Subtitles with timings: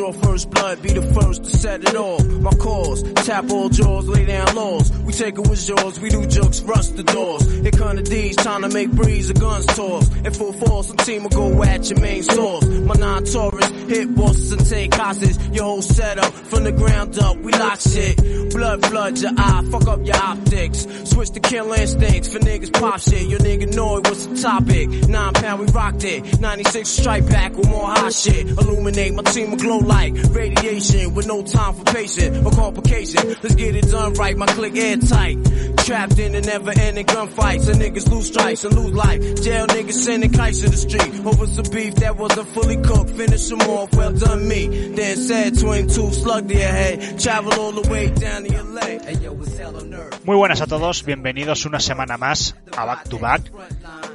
[0.00, 2.24] Draw first blood, be the first to set it off.
[2.40, 4.90] My cause, tap all jaws, lay down laws.
[5.00, 7.44] We take it with yours, we do jokes, rust the doors.
[7.80, 10.08] Come the D's, time to make breeze, the guns toss.
[10.16, 12.64] In full force, some team will go at your main source.
[12.66, 15.36] My non-Taurus, hit bosses and take hostage.
[15.52, 18.16] Your whole setup, from the ground up, we lock shit.
[18.50, 20.86] Blood floods your eye, fuck up your optics.
[21.10, 23.26] Switch to kill instincts for niggas pop shit.
[23.28, 24.88] Your nigga know it was the topic.
[25.08, 26.40] Nine pound, we rocked it.
[26.40, 28.48] 96 strike back with more hot shit.
[28.48, 33.28] Illuminate my team will glow like radiation with no time for patience or complication.
[33.42, 35.36] Let's get it done right, my click airtight.
[35.84, 37.68] Trapped in the never ending gunfights.
[37.68, 39.20] And niggas lose strikes and lose life.
[39.42, 41.26] Jail niggas sending kites to the street.
[41.26, 43.10] Over some beef that wasn't fully cooked.
[43.10, 44.68] Finish them off, well done me.
[44.94, 47.18] Then said 22 slug to your.
[47.18, 49.02] Travel all the way down to leg.
[49.02, 50.24] Hey yo, it's hell on earth.
[50.24, 53.50] Muy buenas a todos, bienvenidos una semana más a Back to Back,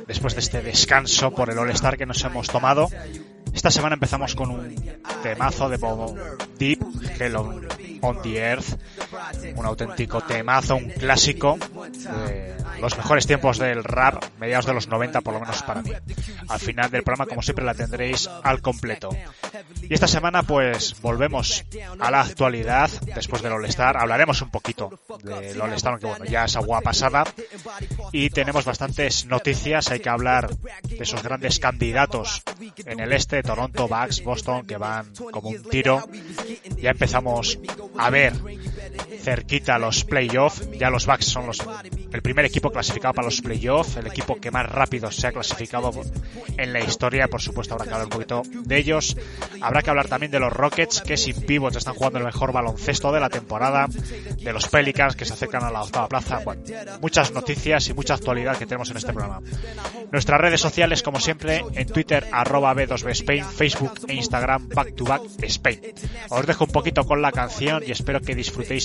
[0.08, 2.90] después de este descanso por el All-Star que nos hemos tomado.
[3.56, 4.76] Esta semana empezamos con un
[5.24, 6.16] temazo de Bob
[6.60, 6.84] Deep,
[7.20, 7.68] Hell on,
[8.02, 8.78] on the Earth,
[9.56, 11.58] un auténtico temazo, un clásico
[12.28, 15.92] de los mejores tiempos del rap, mediados de los 90 por lo menos para mí.
[16.50, 19.10] Al final del programa, como siempre, la tendréis al completo.
[19.82, 21.64] Y esta semana pues volvemos
[22.00, 23.98] a la actualidad después del All-Star.
[23.98, 27.24] Hablaremos un poquito del All-Star, aunque bueno, ya es agua pasada.
[28.12, 29.90] Y tenemos bastantes noticias.
[29.92, 32.44] Hay que hablar de esos grandes candidatos
[32.86, 36.04] en el este, Toronto, Bucks, Boston, que van como un tiro.
[36.78, 37.60] Ya empezamos
[37.98, 38.34] a ver
[39.22, 40.70] cerquita los playoffs.
[40.78, 41.64] Ya los Bucks son los,
[42.12, 45.92] el primer equipo clasificado para los playoffs, el equipo que más rápido se ha clasificado
[46.58, 47.28] en la historia.
[47.28, 49.18] Por supuesto, habrá que hablar un poquito de ellos.
[49.62, 53.12] Habrá que hablar también de los Rockets, que sin pivots están jugando el mejor baloncesto
[53.12, 53.88] de la temporada.
[53.88, 56.42] De los Pelicans, que se acercan a la octava plaza.
[56.44, 56.62] Bueno,
[57.02, 59.42] muchas noticias y mucha actualidad que tenemos en este programa.
[60.12, 65.06] Nuestras redes sociales, como siempre, en Twitter, arroba B2B Spain, Facebook e Instagram, Back to
[65.06, 65.82] Back Spain.
[66.30, 68.85] Os dejo un poquito con la canción y espero que disfrutéis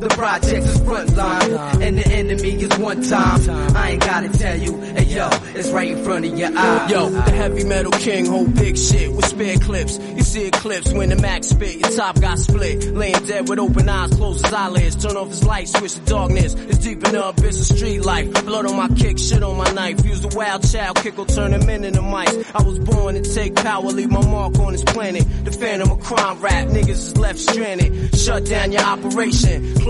[0.00, 3.76] The project is frontline, and the enemy is one time.
[3.76, 6.90] I ain't gotta tell you, hey yo, it's right in front of your eyes.
[6.90, 9.98] Yo, the heavy metal king hold big shit with spare clips.
[9.98, 12.94] You see eclipse when the max spit, your top got split.
[12.94, 14.96] Laying dead with open eyes, close his eyelids.
[15.04, 16.54] Turn off his light, switch to darkness.
[16.54, 18.32] It's deep in the abyss of street life.
[18.46, 20.02] Blood on my kick, shit on my knife.
[20.06, 22.34] Use the wild child, kick will turn him in into mice.
[22.54, 25.26] I was born to take power, leave my mark on this planet.
[25.44, 28.16] The phantom of crime rap, niggas is left stranded.
[28.16, 29.89] Shut down your operation, close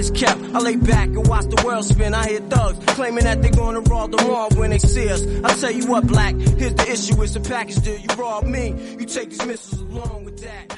[0.00, 2.14] is kept, I lay back and watch the world spin.
[2.14, 5.22] I hear thugs claiming that they're gonna rob the mall when they see us.
[5.44, 7.98] I tell you what, black, here's the issue, it's a package deal.
[7.98, 10.76] You rob me, you take these missiles along with that.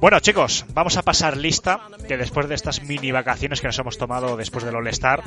[0.00, 3.96] Bueno chicos, vamos a pasar lista, que después de estas mini vacaciones que nos hemos
[3.96, 5.22] tomado después del All-Star,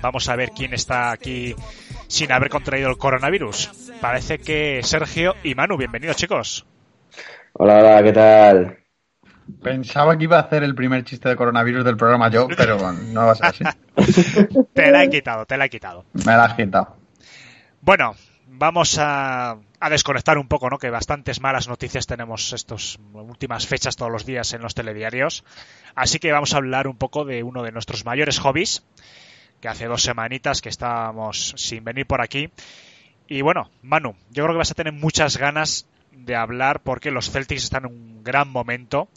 [0.00, 1.54] vamos a ver quién está aquí
[2.08, 3.92] sin haber contraído el coronavirus.
[4.00, 6.66] Parece que Sergio y Manu, bienvenidos chicos.
[7.52, 8.79] Hola, hola, ¿qué tal?
[9.62, 12.98] Pensaba que iba a hacer el primer chiste de coronavirus del programa yo, pero bueno,
[13.12, 13.64] no va a ser así.
[14.74, 16.04] Te la he quitado, te la he quitado.
[16.12, 16.96] Me la has quitado.
[17.82, 18.14] Bueno,
[18.46, 20.78] vamos a, a, desconectar un poco, ¿no?
[20.78, 25.44] Que bastantes malas noticias tenemos estas últimas fechas todos los días en los telediarios.
[25.94, 28.84] Así que vamos a hablar un poco de uno de nuestros mayores hobbies,
[29.60, 32.50] que hace dos semanitas que estábamos sin venir por aquí.
[33.28, 37.30] Y bueno, Manu, yo creo que vas a tener muchas ganas de hablar porque los
[37.30, 39.08] Celtics están en un gran momento.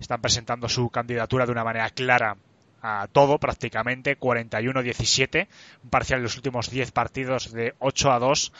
[0.00, 2.36] Están presentando su candidatura de una manera clara
[2.82, 5.48] a todo prácticamente, 41-17,
[5.82, 8.52] un parcial de los últimos 10 partidos de 8 a 2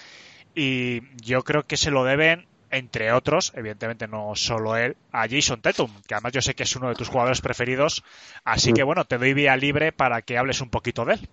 [0.55, 5.61] y yo creo que se lo deben entre otros, evidentemente no solo él, a Jason
[5.61, 8.05] Tatum, que además yo sé que es uno de tus jugadores preferidos,
[8.45, 11.29] así que bueno, te doy vía libre para que hables un poquito de él.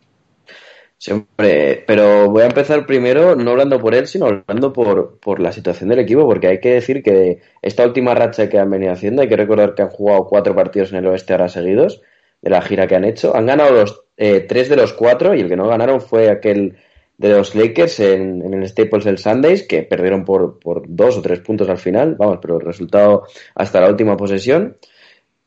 [1.06, 5.52] Siempre, pero voy a empezar primero no hablando por él, sino hablando por, por la
[5.52, 9.22] situación del equipo, porque hay que decir que esta última racha que han venido haciendo,
[9.22, 12.02] hay que recordar que han jugado cuatro partidos en el oeste ahora seguidos,
[12.42, 13.36] de la gira que han hecho.
[13.36, 16.76] Han ganado los eh, tres de los cuatro y el que no ganaron fue aquel
[17.20, 21.40] de los Lakers en, el Staples el Sundays, que perdieron por, por, dos o tres
[21.40, 24.78] puntos al final, vamos, pero el resultado hasta la última posesión.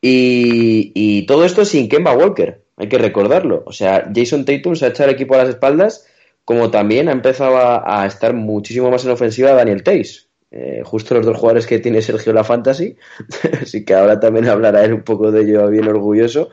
[0.01, 3.63] Y, y todo esto sin Kemba Walker, hay que recordarlo.
[3.67, 6.07] O sea, Jason Tatum se ha echado el equipo a las espaldas,
[6.43, 10.29] como también ha empezado a, estar muchísimo más en ofensiva Daniel Tays.
[10.51, 12.95] Eh, justo los dos jugadores que tiene Sergio la Fantasy,
[13.61, 16.49] así que ahora también hablará él un poco de ello bien orgulloso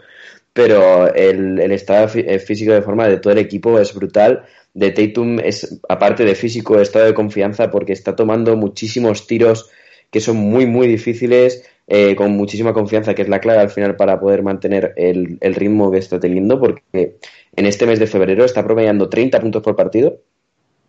[0.57, 4.47] pero el, el estado eh, físico de forma de todo el equipo es brutal.
[4.73, 9.69] De Tatum es, aparte de físico, estado de confianza porque está tomando muchísimos tiros
[10.11, 13.97] que son muy, muy difíciles, eh, con muchísima confianza, que es la clave al final
[13.97, 17.17] para poder mantener el, el, ritmo que está teniendo, porque
[17.55, 20.21] en este mes de febrero está promediando 30 puntos por partido,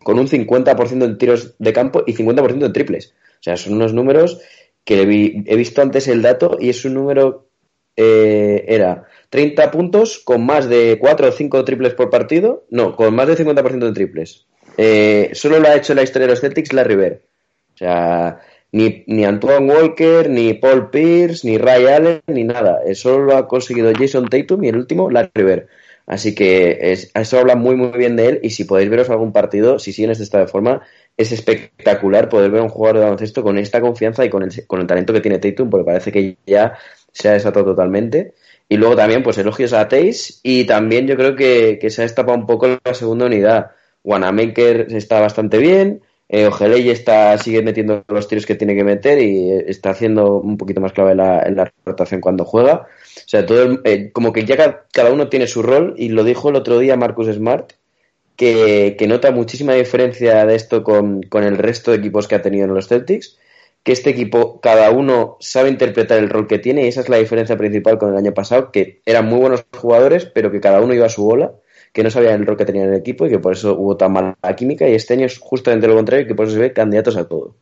[0.04, 3.14] con un 50% en tiros de campo y 50% en triples.
[3.40, 4.40] O sea, son unos números
[4.84, 7.48] que he visto antes el dato y es un número,
[7.96, 12.66] eh, era 30 puntos con más de 4 o 5 triples por partido.
[12.70, 14.48] No, con más del 50% de triples.
[14.78, 17.20] Eh, solo lo ha hecho en la historia de los Celtics Larry Bird.
[17.76, 18.40] O sea,
[18.72, 22.80] ni, ni Antoine Walker, ni Paul Pierce, ni Ray Allen, ni nada.
[22.96, 25.68] Solo lo ha conseguido Jason Tatum y el último Larry Bird.
[26.08, 29.34] Así que es, eso habla muy muy bien de él y si podéis veros algún
[29.34, 30.82] partido, si siguen este estado de forma,
[31.18, 34.68] es espectacular poder ver a un jugador de baloncesto con esta confianza y con el,
[34.68, 36.78] con el talento que tiene Tatum, porque parece que ya
[37.12, 38.34] se ha desatado totalmente.
[38.70, 42.06] Y luego también, pues elogios a Teis y también yo creo que, que se ha
[42.06, 43.72] destapado un poco la segunda unidad.
[44.04, 49.20] Wanamaker está bastante bien, eh, Ojeley está, sigue metiendo los tiros que tiene que meter
[49.20, 52.88] y está haciendo un poquito más clave la, en la rotación cuando juega.
[53.18, 56.24] O sea, todo el, eh, como que ya cada uno tiene su rol y lo
[56.24, 57.74] dijo el otro día Marcus Smart,
[58.36, 62.42] que, que nota muchísima diferencia de esto con, con el resto de equipos que ha
[62.42, 63.38] tenido en los Celtics
[63.88, 67.16] que este equipo, cada uno sabe interpretar el rol que tiene y esa es la
[67.16, 70.94] diferencia principal con el año pasado, que eran muy buenos jugadores, pero que cada uno
[70.94, 71.54] iba a su bola,
[71.94, 73.98] que no sabían el rol que tenía en el equipo y que por eso hubo
[73.98, 76.74] tan mala química y este año es justamente lo contrario, que por eso se ve
[76.74, 77.56] candidatos a todo.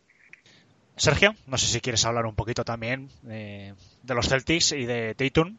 [0.98, 3.74] Sergio, no sé si quieres hablar un poquito también eh,
[4.04, 5.58] de los Celtics y de Tatum.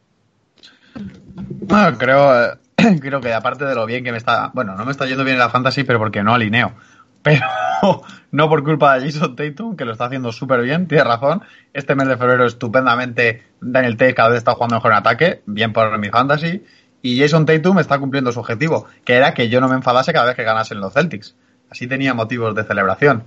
[0.94, 2.58] Bueno, creo,
[3.00, 5.34] creo que aparte de lo bien que me está, bueno, no me está yendo bien
[5.34, 6.74] en la fantasy, pero porque no alineo
[7.26, 11.42] pero no por culpa de Jason Tatum, que lo está haciendo súper bien, tiene razón.
[11.72, 15.72] Este mes de febrero estupendamente Daniel Tate cada vez está jugando mejor en ataque, bien
[15.72, 16.64] por mi fantasy,
[17.06, 20.26] y Jason Tatum está cumpliendo su objetivo, que era que yo no me enfadase cada
[20.26, 21.36] vez que ganasen los Celtics.
[21.70, 23.22] Así tenía motivos de celebración.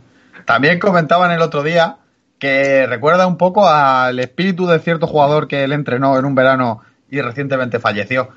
[0.46, 1.98] También comentaban el otro día
[2.40, 6.82] que recuerda un poco al espíritu de cierto jugador que él entrenó en un verano
[7.10, 8.30] y recientemente falleció.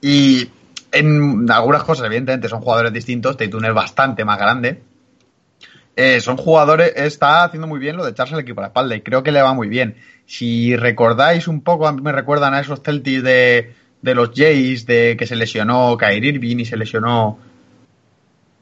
[0.00, 0.50] Y
[0.92, 3.36] en algunas cosas, evidentemente, son jugadores distintos.
[3.36, 4.82] Tatum es bastante más grande,
[5.94, 8.96] eh, son jugadores, está haciendo muy bien lo de echarse el equipo a la espalda
[8.96, 9.96] y creo que le va muy bien.
[10.24, 13.74] Si recordáis un poco, a mí me recuerdan a esos Celtics de,
[14.06, 17.38] de los Jays, de que se lesionó Kyrie Irving y se lesionó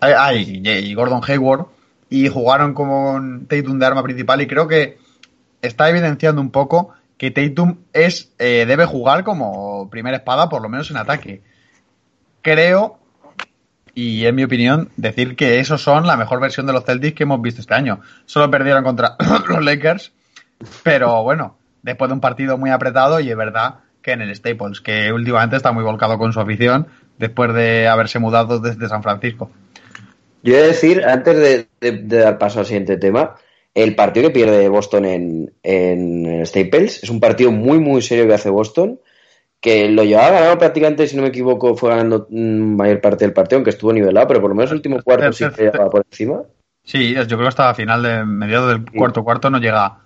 [0.00, 1.66] ay, Gordon Hayward
[2.08, 4.96] y jugaron con Tatum de arma principal y creo que
[5.60, 10.70] está evidenciando un poco que Tatum es eh, debe jugar como primera espada por lo
[10.70, 11.42] menos en ataque.
[12.40, 12.98] Creo
[13.94, 17.24] y en mi opinión, decir que esos son la mejor versión de los Celtics que
[17.24, 18.00] hemos visto este año.
[18.24, 19.16] Solo perdieron contra
[19.48, 20.12] los Lakers,
[20.82, 24.80] pero bueno, después de un partido muy apretado y es verdad que en el Staples,
[24.80, 26.86] que últimamente está muy volcado con su afición
[27.18, 29.50] después de haberse mudado desde San Francisco.
[30.42, 33.36] Yo he de decir, antes de, de, de dar paso al siguiente tema,
[33.72, 38.34] el partido que pierde Boston en, en Staples es un partido muy, muy serio que
[38.34, 39.00] hace Boston
[39.64, 43.56] que lo llevaba ganado prácticamente, si no me equivoco, fue ganando mayor parte del partido,
[43.56, 46.42] aunque estuvo nivelado, pero por lo menos el último cuarto sí que llegaba por encima.
[46.82, 50.03] Sí, yo creo que hasta final de mediado del cuarto cuarto no llega.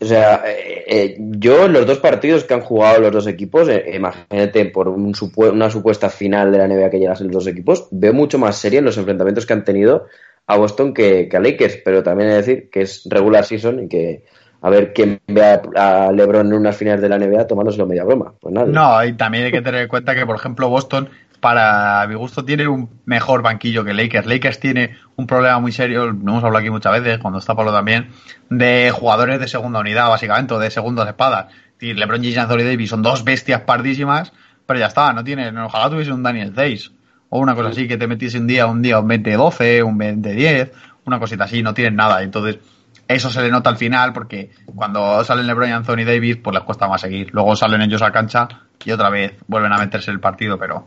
[0.00, 3.68] O sea, eh, eh, yo en los dos partidos que han jugado los dos equipos,
[3.68, 7.46] eh, imagínate por un supu una supuesta final de la NBA que llegasen los dos
[7.48, 10.06] equipos, veo mucho más serio en los enfrentamientos que han tenido
[10.46, 14.24] a Boston que, a Lakers, pero también que decir que es regular season y que
[14.60, 18.04] a ver quién ve a, a LeBron en unas finales de la NBA tomándoselo media
[18.04, 18.34] broma.
[18.40, 18.66] Pues nada.
[18.66, 22.44] No, y también hay que tener en cuenta que, por ejemplo, Boston, para mi gusto,
[22.44, 24.26] tiene un mejor banquillo que Lakers.
[24.26, 27.72] Lakers tiene un problema muy serio, lo hemos hablado aquí muchas veces, cuando está Pablo
[27.72, 28.10] también,
[28.50, 31.46] de jugadores de segunda unidad, básicamente, o de segundas espadas.
[31.80, 34.32] LeBron James y Anthony Davis son dos bestias pardísimas,
[34.66, 36.92] pero ya está, no tiene, ojalá tuviese un Daniel Days
[37.30, 40.70] o una cosa así, que te metiese un día, un día un 20-12, un 20-10,
[41.04, 42.22] una cosita así, no tienen nada.
[42.22, 42.58] Entonces,
[43.06, 46.62] eso se le nota al final porque cuando salen LeBron y Anthony Davis, pues les
[46.64, 47.30] cuesta más seguir.
[47.32, 48.48] Luego salen ellos a cancha
[48.84, 50.86] y otra vez vuelven a meterse el partido, pero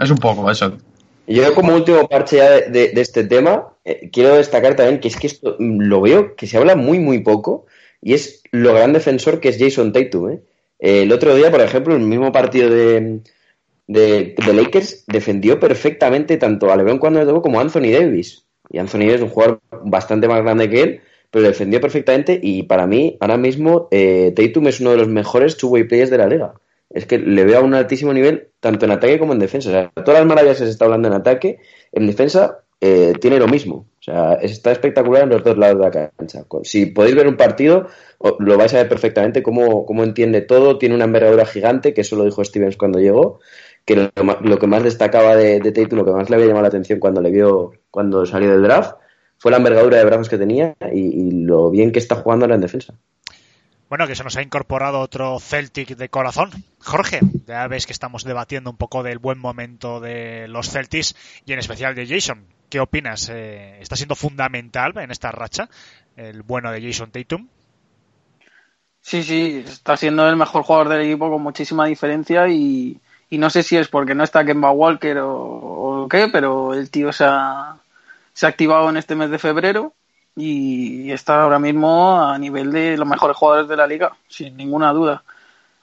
[0.00, 0.76] es un poco eso.
[1.26, 5.28] Yo como último parche ya de, este tema, eh, quiero destacar también que es que
[5.28, 7.66] esto mm, lo veo que se habla muy muy poco
[8.02, 10.30] y es lo gran defensor que es Jason Tatum.
[10.30, 10.40] ¿eh?
[10.80, 13.20] Eh, el otro día, por ejemplo, el mismo partido de,
[13.86, 18.44] de, de Lakers defendió perfectamente tanto a LeBron cuando le tocó como a Anthony Davis.
[18.70, 22.62] Y Anthony Davis es un jugador bastante más grande que él, pero defendió perfectamente y
[22.64, 26.26] para mí ahora mismo eh, Tatum es uno de los mejores two-way players de la
[26.26, 26.54] liga.
[26.90, 29.68] Es que le veo a un altísimo nivel tanto en ataque como en defensa.
[29.70, 31.60] O sea, todas las maravillas que se está hablando en ataque,
[31.92, 33.86] en defensa eh, tiene lo mismo.
[34.00, 36.44] O sea, está espectacular en los dos lados de la cancha.
[36.64, 37.86] Si podéis ver un partido,
[38.38, 40.78] lo vais a ver perfectamente cómo, cómo entiende todo.
[40.78, 43.40] Tiene una envergadura gigante, que eso lo dijo Stevens cuando llegó.
[43.84, 46.98] Que lo, que más destacaba de, de lo que más le había llamado la atención
[46.98, 48.94] cuando le vio, cuando salió del draft,
[49.38, 52.56] fue la envergadura de brazos que tenía y, y lo bien que está jugando ahora
[52.56, 52.94] en defensa.
[53.90, 56.50] Bueno, que se nos ha incorporado otro Celtic de corazón.
[56.78, 61.52] Jorge, ya ves que estamos debatiendo un poco del buen momento de los Celtics y
[61.52, 62.46] en especial de Jason.
[62.68, 63.28] ¿Qué opinas?
[63.30, 65.68] Eh, ¿Está siendo fundamental en esta racha
[66.14, 67.48] el bueno de Jason Tatum?
[69.00, 73.00] Sí, sí, está siendo el mejor jugador del equipo con muchísima diferencia y,
[73.32, 77.24] no sé si es porque no está Kemba Walker o, qué, pero el tío se
[77.24, 77.80] ha
[78.42, 79.94] activado en este mes de febrero
[80.36, 84.92] y está ahora mismo a nivel de los mejores jugadores de la liga, sin ninguna
[84.92, 85.22] duda.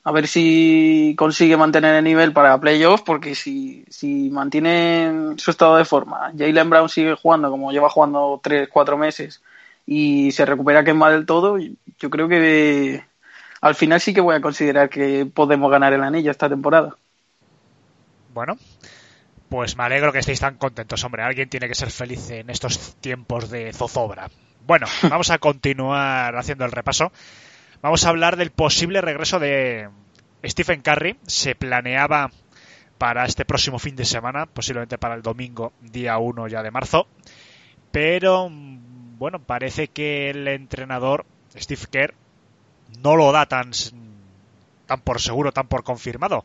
[0.03, 5.75] A ver si consigue mantener el nivel para playoffs, porque si, si mantiene su estado
[5.75, 9.41] de forma, Jalen Brown sigue jugando como lleva jugando 3-4 meses
[9.85, 13.03] y se recupera Kemba del todo, yo creo que
[13.59, 16.95] al final sí que voy a considerar que podemos ganar el anillo esta temporada.
[18.33, 18.57] Bueno,
[19.49, 21.23] pues me alegro que estéis tan contentos, hombre.
[21.23, 24.29] Alguien tiene que ser feliz en estos tiempos de zozobra.
[24.65, 27.11] Bueno, vamos a continuar haciendo el repaso.
[27.81, 29.89] Vamos a hablar del posible regreso de
[30.43, 31.17] Stephen Curry.
[31.25, 32.31] Se planeaba
[32.97, 37.07] para este próximo fin de semana, posiblemente para el domingo, día 1 ya de marzo.
[37.91, 41.25] Pero, bueno, parece que el entrenador,
[41.55, 42.13] Steve Kerr,
[43.01, 43.71] no lo da tan,
[44.85, 46.43] tan por seguro, tan por confirmado.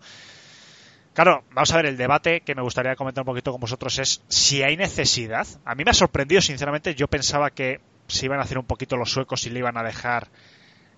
[1.15, 4.23] Claro, vamos a ver, el debate que me gustaría comentar un poquito con vosotros es
[4.29, 5.47] si hay necesidad.
[5.65, 8.97] A mí me ha sorprendido, sinceramente, yo pensaba que se iban a hacer un poquito
[8.97, 10.29] los suecos y le iban a dejar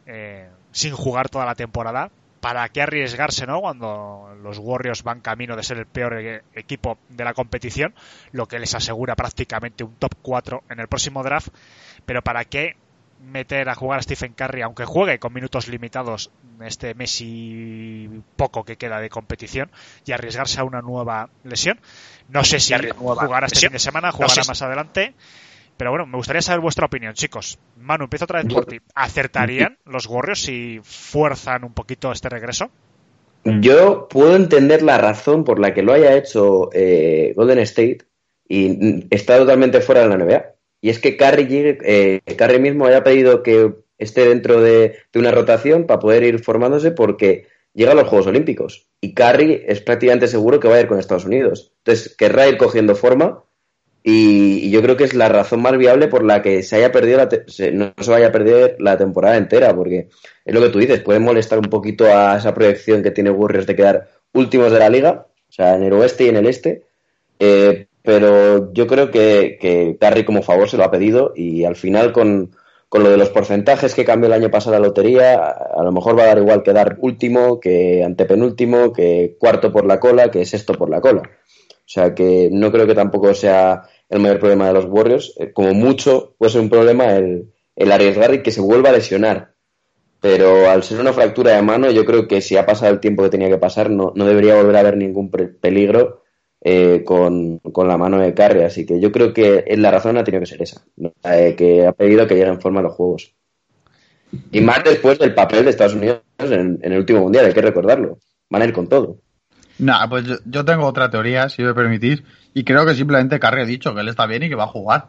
[0.06, 2.10] eh, sin jugar toda la temporada.
[2.40, 3.60] ¿Para qué arriesgarse, no?
[3.60, 7.94] Cuando los Warriors van camino de ser el peor e- equipo de la competición,
[8.32, 11.48] lo que les asegura prácticamente un top 4 en el próximo draft.
[12.04, 12.76] Pero ¿para qué
[13.26, 16.30] meter a jugar a Stephen Curry, aunque juegue con minutos limitados
[16.64, 19.70] este mes y poco que queda de competición,
[20.04, 21.80] y arriesgarse a una nueva lesión?
[22.28, 25.14] No sé si jugará este fin de semana, jugará más adelante.
[25.76, 27.58] Pero bueno, me gustaría saber vuestra opinión, chicos.
[27.76, 28.80] Manu, empiezo otra vez por ti.
[28.94, 32.70] ¿Acertarían los Warriors si fuerzan un poquito este regreso?
[33.44, 37.98] Yo puedo entender la razón por la que lo haya hecho eh, Golden State
[38.48, 40.53] y está totalmente fuera de la NBA.
[40.84, 45.86] Y es que llegue- eh, mismo haya pedido que esté dentro de, de una rotación
[45.86, 48.86] para poder ir formándose porque llega a los Juegos Olímpicos.
[49.00, 51.72] Y Curry es prácticamente seguro que va a ir con Estados Unidos.
[51.78, 53.44] Entonces, querrá ir cogiendo forma
[54.02, 57.16] y, yo creo que es la razón más viable por la que se haya perdido
[57.16, 57.30] la
[57.72, 60.10] no se vaya a perder la temporada entera, porque
[60.44, 63.66] es lo que tú dices, puede molestar un poquito a esa proyección que tiene Warriors
[63.66, 66.82] de quedar últimos de la liga, o sea, en el oeste y en el este,
[67.38, 71.74] eh, pero yo creo que, que Curry como favor se lo ha pedido y al
[71.74, 72.54] final con,
[72.90, 76.18] con lo de los porcentajes que cambió el año pasado la lotería, a, lo mejor
[76.18, 80.44] va a dar igual que dar último, que antepenúltimo, que cuarto por la cola, que
[80.44, 81.22] sexto por la cola.
[81.22, 85.32] O sea que no creo que tampoco sea el mayor problema de los Warriors.
[85.38, 88.92] Eh, Como mucho puede ser un problema el, el arriesgar y que se vuelva a
[88.92, 89.54] lesionar.
[90.20, 93.22] Pero al ser una fractura de mano, yo creo que si ha pasado el tiempo
[93.22, 96.23] que tenía que pasar, no, no debería volver a haber ningún peligro
[96.66, 98.62] eh, con, con la mano de Curry.
[98.62, 101.12] Así que yo creo que la razón ha tenido que ser esa, ¿no?
[101.22, 103.34] Eh, que ha pedido que llegue en forma los Juegos.
[104.50, 108.18] Y más después del papel de Estados Unidos en, el último Mundial, hay que recordarlo.
[108.48, 109.18] Van a ir con todo.
[110.08, 112.22] Pues yo, yo tengo otra teoría, si me permitís,
[112.54, 114.68] y creo que simplemente Curry ha dicho que él está bien y que va a
[114.68, 115.08] jugar.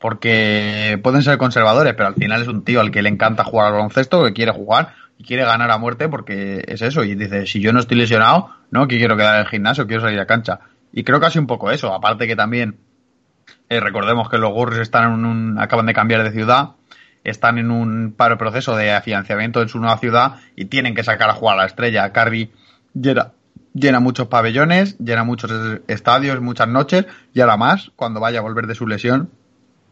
[0.00, 3.66] porque pueden ser conservadores, pero al final es un tío al que le encanta jugar
[3.66, 7.04] al baloncesto, que quiere jugar y quiere ganar a muerte porque es eso.
[7.04, 10.02] Y dice, si yo no estoy lesionado, no, que quiero quedar en el gimnasio, quiero
[10.02, 10.60] salir a cancha.
[10.96, 11.92] Y creo que hace un poco eso.
[11.92, 12.78] Aparte que también,
[13.68, 16.76] eh, recordemos que los Gurris están en un, acaban de cambiar de ciudad,
[17.24, 21.28] están en un paro proceso de financiamiento en su nueva ciudad y tienen que sacar
[21.28, 22.12] a jugar a la estrella.
[22.12, 22.52] Carry
[22.94, 23.32] llena,
[23.72, 25.50] llena muchos pabellones, llena muchos
[25.88, 29.30] estadios, muchas noches y ahora más cuando vaya a volver de su lesión.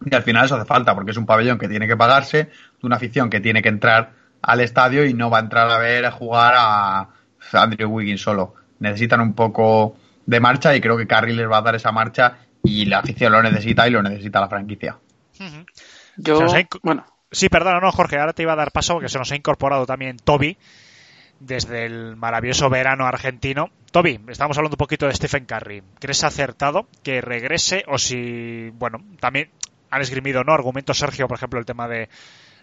[0.04, 2.94] Y al final eso hace falta porque es un pabellón que tiene que pagarse, una
[2.94, 6.12] afición que tiene que entrar al estadio y no va a entrar a ver a
[6.12, 7.08] jugar a
[7.54, 8.54] Andrew Wiggins solo.
[8.78, 12.38] Necesitan un poco de marcha y creo que Carry les va a dar esa marcha
[12.62, 14.98] y la afición lo necesita y lo necesita la franquicia.
[16.82, 19.36] Bueno, Sí, perdona, no, Jorge, ahora te iba a dar paso porque se nos ha
[19.36, 20.58] incorporado también Toby
[21.40, 23.70] desde el maravilloso verano argentino.
[23.90, 25.82] Toby, estamos hablando un poquito de Stephen Curry.
[25.98, 29.50] ¿Crees acertado que regrese o si, bueno, también
[29.90, 30.52] han esgrimido, ¿no?
[30.52, 32.10] Argumentos, Sergio, por ejemplo, el tema de,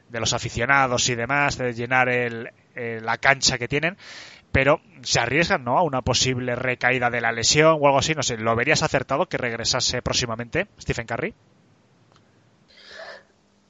[0.08, 3.98] de los aficionados y demás, de llenar el, eh, la cancha que tienen,
[4.52, 5.78] pero se arriesgan, ¿no?
[5.78, 9.28] A una posible recaída de la lesión o algo así, no sé, ¿lo verías acertado
[9.28, 11.34] que regresase próximamente Stephen Curry?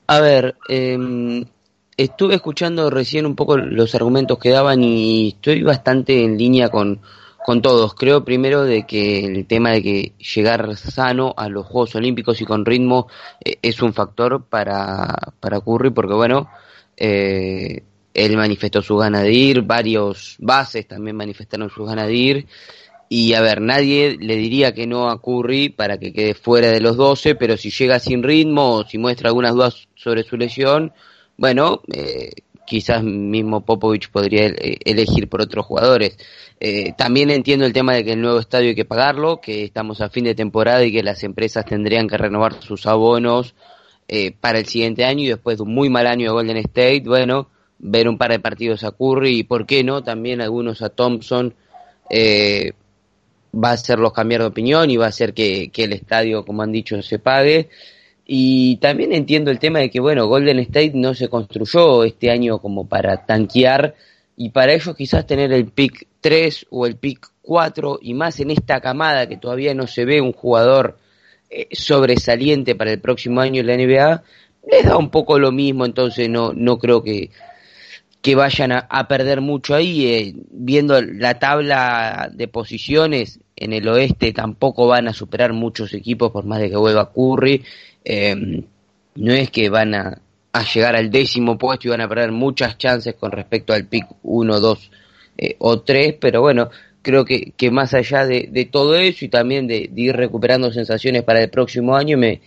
[0.07, 1.45] A ver, eh,
[1.95, 7.01] estuve escuchando recién un poco los argumentos que daban y estoy bastante en línea con,
[7.45, 7.93] con todos.
[7.93, 12.45] Creo primero de que el tema de que llegar sano a los Juegos Olímpicos y
[12.45, 13.07] con ritmo
[13.43, 16.50] eh, es un factor para, para Curry porque bueno,
[16.95, 17.83] eh,
[18.13, 22.48] él manifestó su gana de ir, varios bases también manifestaron su gana de ir.
[23.12, 26.80] Y a ver, nadie le diría que no a Curry para que quede fuera de
[26.80, 30.94] los 12, pero si llega sin ritmo o si muestra algunas dudas sobre su lesión,
[31.36, 32.30] bueno, eh,
[32.70, 36.18] quizás mismo Popovich podría eh, elegir por otros jugadores.
[36.60, 40.01] Eh, también entiendo el tema de que el nuevo estadio hay que pagarlo, que estamos
[40.01, 43.56] a fin de temporada y que las empresas tendrían que renovar sus abonos
[44.08, 47.04] eh, para el siguiente año y después de un muy mal año de Golden State,
[47.06, 50.89] bueno, ver un par de partidos a Curry y por qué no, también algunos a
[50.89, 51.53] Thompson.
[52.09, 52.74] Eh,
[53.53, 56.61] va a hacerlos cambiar de opinión y va a hacer que, que, el estadio, como
[56.61, 57.70] han dicho, se pague.
[58.25, 62.59] Y también entiendo el tema de que, bueno, Golden State no se construyó este año
[62.59, 63.96] como para tanquear
[64.37, 68.51] y para ellos quizás tener el pick 3 o el pick 4 y más en
[68.51, 70.98] esta camada que todavía no se ve un jugador
[71.50, 74.24] eh, sobresaliente para el próximo año en la NBA,
[74.72, 77.31] les da un poco lo mismo, entonces no, no creo que,
[78.22, 80.05] que vayan a, perder mucho ahí.
[80.05, 86.32] Eh, viendo la tabla de posiciones en el oeste, tampoco van a superar muchos equipos
[86.32, 87.64] por más de que vuelva Curry.
[88.03, 88.64] Eh,
[89.16, 90.22] no es que van a,
[90.74, 94.60] llegar al décimo puesto y van a perder muchas chances con respecto al pick 1,
[94.60, 94.92] 2
[95.38, 96.70] eh, o 3, pero bueno,
[97.01, 100.72] creo que, que más allá de, de, todo eso y también de, de ir recuperando
[100.72, 102.42] sensaciones para el próximo año, me,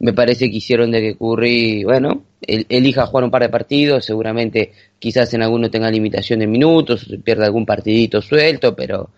[0.00, 4.04] me parece que hicieron de que Curry, bueno, el, elija jugar un par de partidos,
[4.04, 9.10] seguramente quizás en alguno tenga limitación de minutos, pierda algún partidito suelto, pero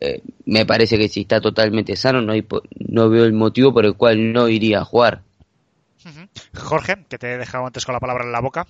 [0.00, 2.46] eh, me parece que si está totalmente sano no, hay,
[2.88, 5.22] no veo el motivo por el cual no iría a jugar.
[6.56, 8.66] Jorge, que te he dejado antes con la palabra en la boca.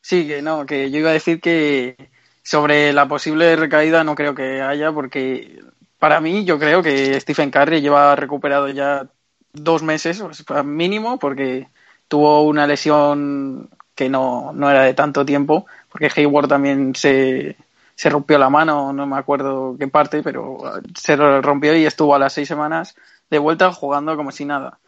[0.00, 1.96] Sí, que no, que yo iba a decir que
[2.42, 5.60] sobre la posible recaída no creo que haya, porque
[5.98, 9.08] para mí yo creo que Stephen Curry lleva recuperado ya
[9.52, 10.22] dos meses
[10.64, 11.66] mínimo, porque
[12.10, 17.56] tuvo una lesión que no, no era de tanto tiempo, porque Hayward también se,
[17.94, 20.58] se rompió la mano, no me acuerdo qué parte, pero
[20.92, 22.96] se rompió y estuvo a las seis semanas
[23.30, 24.80] de vuelta jugando como si nada.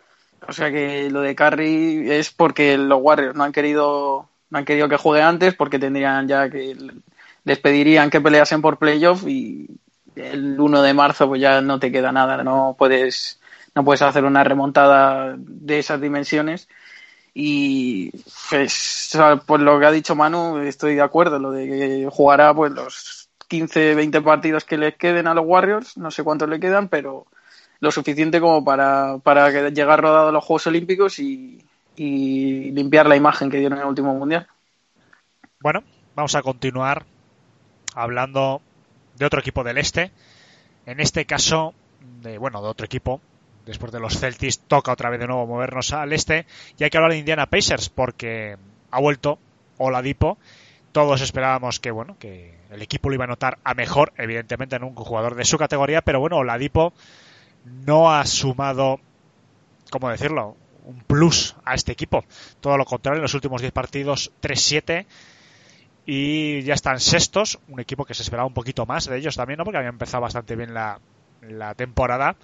[0.49, 4.65] O sea que lo de Curry es porque los Warriors no han querido no han
[4.65, 6.77] querido que juegue antes porque tendrían ya que
[7.45, 9.69] les pedirían que peleasen por playoff y
[10.17, 13.39] el 1 de marzo pues ya no te queda nada, no puedes
[13.77, 16.69] no puedes hacer una remontada de esas dimensiones
[17.35, 18.11] y
[18.51, 19.17] pues
[19.47, 23.31] por lo que ha dicho Manu estoy de acuerdo lo de que jugará pues los
[23.49, 27.27] 15 20 partidos que les queden a los Warriors no sé cuántos le quedan pero
[27.81, 31.61] lo suficiente como para, para llegar rodado a los Juegos Olímpicos y,
[31.97, 34.47] y limpiar la imagen que dieron en el último mundial.
[35.61, 35.83] Bueno
[36.15, 37.05] vamos a continuar
[37.95, 38.61] hablando
[39.17, 40.13] de otro equipo del este.
[40.87, 41.75] En este caso
[42.21, 43.21] de bueno de otro equipo
[43.67, 46.47] después de los Celtics toca otra vez de nuevo movernos al este.
[46.79, 48.57] Y hay que hablar de Indiana Pacers porque
[48.91, 49.39] ha vuelto
[49.79, 50.39] Oladipo
[50.93, 54.85] todos esperábamos que bueno que el equipo lo iba a notar a mejor evidentemente en
[54.85, 56.03] un jugador de su categoría.
[56.03, 56.93] Pero bueno Oladipo
[57.65, 59.01] no ha sumado
[59.91, 62.25] cómo decirlo un plus a este equipo.
[62.61, 65.07] Todo lo contrario en los últimos 10 partidos 3-7
[66.05, 69.59] y ya están sextos un equipo que se esperaba un poquito más de ellos también
[69.59, 69.65] ¿no?
[69.65, 70.99] porque había empezado bastante bien la,
[71.43, 72.37] la temporada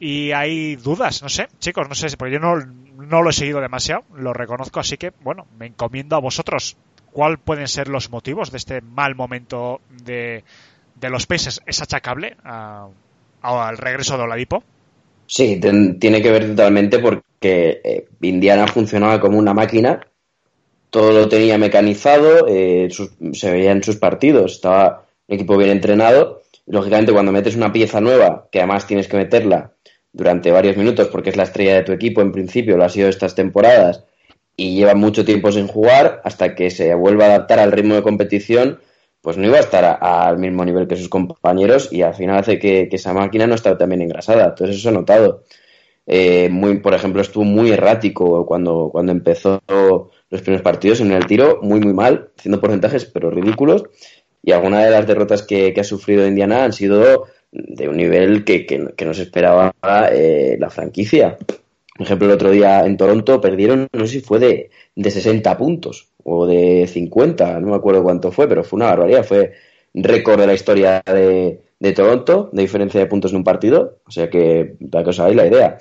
[0.00, 3.60] Y hay dudas, no sé, chicos, no sé, porque yo no, no lo he seguido
[3.60, 6.76] demasiado, lo reconozco, así que, bueno, me encomiendo a vosotros.
[7.12, 10.42] ¿Cuál pueden ser los motivos de este mal momento de,
[10.94, 11.60] de los peces?
[11.66, 12.88] ¿Es achacable a-
[13.42, 14.62] al regreso de Oladipo?
[15.26, 17.20] Sí, tiene que ver totalmente porque
[17.84, 20.00] eh, Indiana funcionaba como una máquina,
[20.90, 25.70] todo lo tenía mecanizado, eh, sus- se veía en sus partidos, estaba un equipo bien
[25.70, 26.42] entrenado.
[26.70, 29.72] Lógicamente, cuando metes una pieza nueva, que además tienes que meterla
[30.12, 33.08] durante varios minutos porque es la estrella de tu equipo, en principio lo ha sido
[33.08, 34.04] estas temporadas,
[34.56, 38.02] y lleva mucho tiempo sin jugar, hasta que se vuelva a adaptar al ritmo de
[38.02, 38.78] competición,
[39.20, 42.58] pues no iba a estar al mismo nivel que sus compañeros y al final hace
[42.58, 44.46] que, esa máquina no está también engrasada.
[44.46, 45.42] Entonces eso he notado.
[46.06, 49.60] Eh, muy, por ejemplo, estuvo muy errático cuando, cuando empezó
[50.30, 53.84] los primeros partidos en el tiro, muy muy mal, haciendo porcentajes pero ridículos.
[54.42, 58.64] Y algunas de las derrotas que, ha sufrido Indiana han sido de un nivel que,
[58.64, 59.74] que, que no se esperaba
[60.12, 61.36] eh, la franquicia.
[61.96, 65.56] Por ejemplo, el otro día en Toronto perdieron, no sé si fue de, de 60
[65.58, 69.24] puntos o de 50, no me acuerdo cuánto fue, pero fue una barbaridad.
[69.24, 69.52] Fue
[69.92, 73.98] récord de la historia de, de Toronto, de diferencia de puntos en un partido.
[74.06, 75.78] O sea que, para que os hagáis la idea.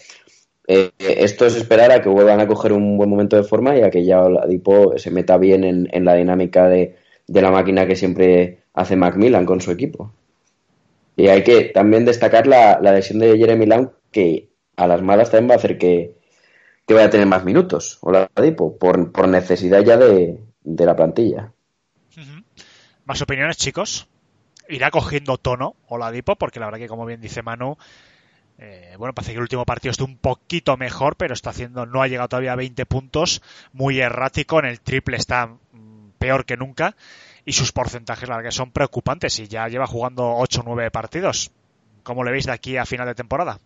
[0.68, 3.82] Eh, esto es esperar a que vuelvan a coger un buen momento de forma y
[3.82, 6.96] a que ya Oladipo se meta bien en, en la dinámica de,
[7.30, 10.12] de la máquina que siempre hace Macmillan con su equipo.
[11.16, 15.30] Y hay que también destacar la, la lesión de Jeremy Lamb, que a las malas
[15.30, 16.16] también va a hacer que,
[16.88, 21.52] que vaya a tener más minutos, Oladipo, por, por necesidad ya de, de la plantilla.
[23.06, 24.08] ¿Más opiniones, chicos?
[24.68, 27.78] Irá cogiendo tono Oladipo, porque la verdad que, como bien dice Manu,
[28.58, 32.02] eh, bueno, parece que el último partido estuvo un poquito mejor, pero está haciendo, no
[32.02, 35.58] ha llegado todavía a 20 puntos, muy errático, en el triple está
[36.20, 36.96] peor que nunca,
[37.46, 41.52] y sus porcentajes, la son preocupantes, y ya lleva jugando 8 o 9 partidos.
[42.04, 43.60] ¿Cómo le veis de aquí a final de temporada?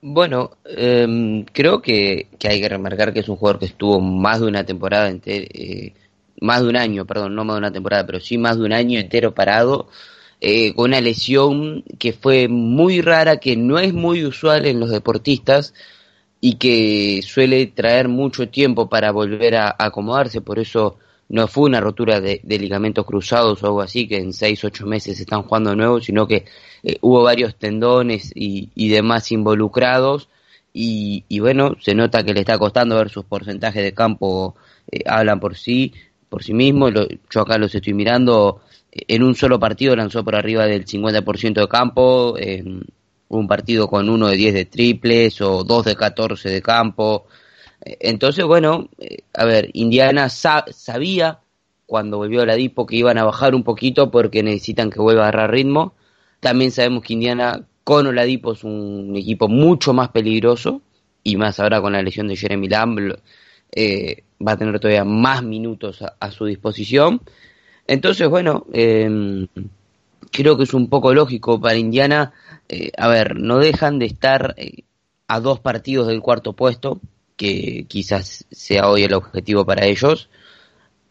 [0.00, 4.46] Bueno, em, creo que, hay que remarcar que es un jugador que estuvo más de
[4.46, 5.46] una temporada entera,
[6.40, 8.72] más de un año, perdón, no más de una temporada, pero sí más de un
[8.72, 9.88] año entero parado,
[10.40, 14.90] eh, con una lesión que fue muy rara, que no es muy usual en los
[14.90, 15.72] deportistas
[16.40, 21.80] y que suele traer mucho tiempo para volver a acomodarse, por eso no fue una
[21.80, 25.70] rotura de, de ligamentos cruzados o algo así, que en 6, 8 meses están jugando
[25.70, 26.44] de nuevo, sino que
[26.82, 30.28] eh, hubo varios tendones y, demás involucrados.
[30.72, 34.56] Y, y bueno, se nota que le está costando ver sus porcentajes de campo,
[34.90, 35.92] eh, hablan por sí,
[36.28, 38.60] por sí mismos, lo- yo acá los estoy mirando,
[38.92, 42.84] eh, en un solo partido lanzó por arriba del 50% de campo, en
[43.28, 47.30] un partido con uno de 10 de triples o dos de 14 de campo, Eh,
[47.84, 51.40] entonces bueno, eh, a ver, Indiana sa- sabía
[51.86, 55.28] cuando volvió a la que iban a bajar un poquito porque necesitan que vuelva a
[55.28, 55.94] agarrar ritmo,
[56.40, 60.80] también sabemos que Indiana con Oladipo es un equipo mucho más peligroso
[61.22, 63.16] y más ahora con la lesión de Jeremy Lamb
[63.72, 67.20] eh, va a tener todavía más minutos a, su disposición.
[67.86, 69.46] Entonces, bueno, eh,
[70.30, 72.32] creo que es un poco lógico para Indiana.
[72.68, 74.84] eh, a ver, no dejan de estar eh,
[75.28, 77.00] a dos partidos del cuarto puesto,
[77.36, 80.28] que quizás sea hoy el objetivo para ellos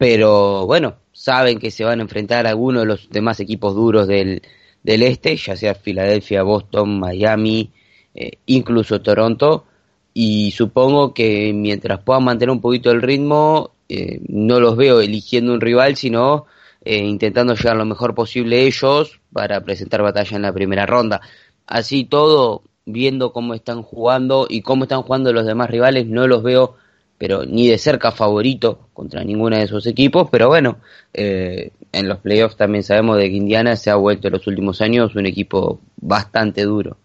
[0.04, 4.06] pero bueno, saben que se van a enfrentar a algunos de los demás equipos duros
[4.06, 4.42] del,
[4.84, 7.72] del este, ya sea Filadelfia, Boston, Miami,
[8.14, 9.66] eh, incluso Toronto,
[10.14, 15.54] y supongo que mientras puedan mantener un poquito el ritmo, eh, no los veo eligiendo
[15.54, 16.48] un rival, sino
[16.84, 21.22] eh, intentando llegar lo mejor posible ellos para presentar batalla en la primera ronda.
[21.66, 26.44] Así todo, viendo cómo están jugando y cómo están jugando los demás rivales, no los
[26.44, 26.76] veo
[27.18, 30.80] pero ni de cerca favorito contra ninguno de esos equipos, pero bueno,
[31.14, 34.82] eh, en los playoffs también sabemos de que Indiana se ha vuelto en los últimos
[34.82, 36.98] años un equipo bastante duro.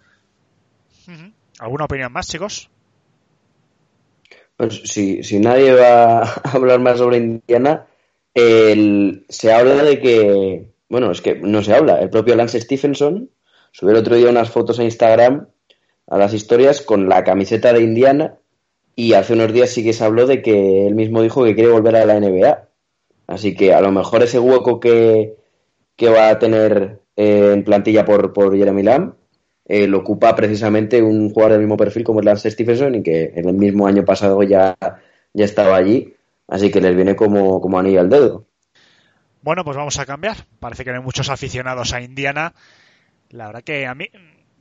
[1.60, 2.68] ¿Alguna opinión más, chicos?
[4.56, 7.86] Pues, si, si nadie va a hablar más sobre Indiana,
[8.34, 13.30] el- se habla de que, bueno, es que no se habla, el propio Lance Stephenson
[13.70, 15.46] subió el otro día unas fotos a Instagram
[16.08, 18.38] a las historias con la camiseta de Indiana
[18.96, 21.70] y hace unos días sí que se habló de que él mismo dijo que quiere
[21.70, 22.68] volver a la NBA.
[23.26, 25.36] Así que a lo mejor ese hueco que,
[25.96, 29.14] que va a tener eh, en plantilla por, por Jeremy Lamb
[29.68, 33.32] eh, lo ocupa precisamente un jugador del mismo perfil como es Lance Stephenson y que
[33.36, 34.74] en el mismo año pasado ya,
[35.34, 36.14] ya estaba allí.
[36.48, 38.46] Así que les viene como, como anillo al dedo.
[39.42, 40.36] Bueno, pues vamos a cambiar.
[40.58, 42.54] Parece que no hay muchos aficionados a Indiana.
[43.28, 44.08] La verdad que a mí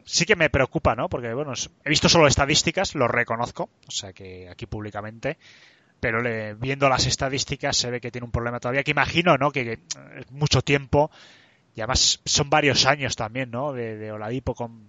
[0.07, 1.09] sí que me preocupa, ¿no?
[1.09, 5.37] Porque, bueno, he visto solo estadísticas, lo reconozco, o sea que aquí públicamente,
[5.99, 9.51] pero le- viendo las estadísticas se ve que tiene un problema todavía, que imagino, ¿no?
[9.51, 11.11] Que, es mucho tiempo
[11.75, 13.73] y además son varios años también, ¿no?
[13.73, 14.87] De, de Oladipo con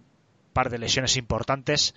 [0.53, 1.95] par de lesiones importantes.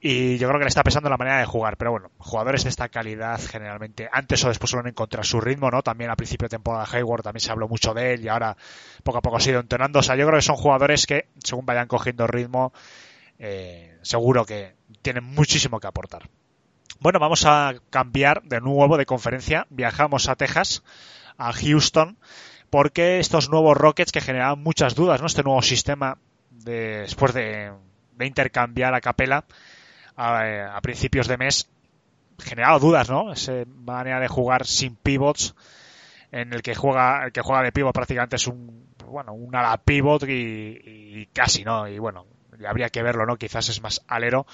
[0.00, 1.76] Y yo creo que le está pesando la manera de jugar.
[1.76, 5.82] Pero bueno, jugadores de esta calidad generalmente antes o después suelen encontrar su ritmo, ¿no?
[5.82, 8.56] También a principio de temporada Hayward también se habló mucho de él y ahora
[9.02, 9.98] poco a poco ha ido entonando.
[9.98, 12.72] O sea, yo creo que son jugadores que según vayan cogiendo ritmo,
[13.40, 16.28] eh, seguro que tienen muchísimo que aportar.
[17.00, 19.66] Bueno, vamos a cambiar de nuevo de conferencia.
[19.70, 20.84] Viajamos a Texas,
[21.36, 22.18] a Houston,
[22.70, 25.26] porque estos nuevos Rockets que generaban muchas dudas, ¿no?
[25.26, 26.18] Este nuevo sistema
[26.50, 27.72] después de,
[28.12, 29.44] de intercambiar a Capela
[30.18, 31.68] a, principios de mes
[32.38, 33.32] generado dudas, ¿no?
[33.32, 35.54] Esa manera de jugar sin pivots
[36.30, 39.78] en el que juega el que juega de pivot prácticamente es un bueno un ala
[39.78, 42.26] pivot y, casi no y bueno
[42.66, 44.46] habría que verlo no quizás es más alero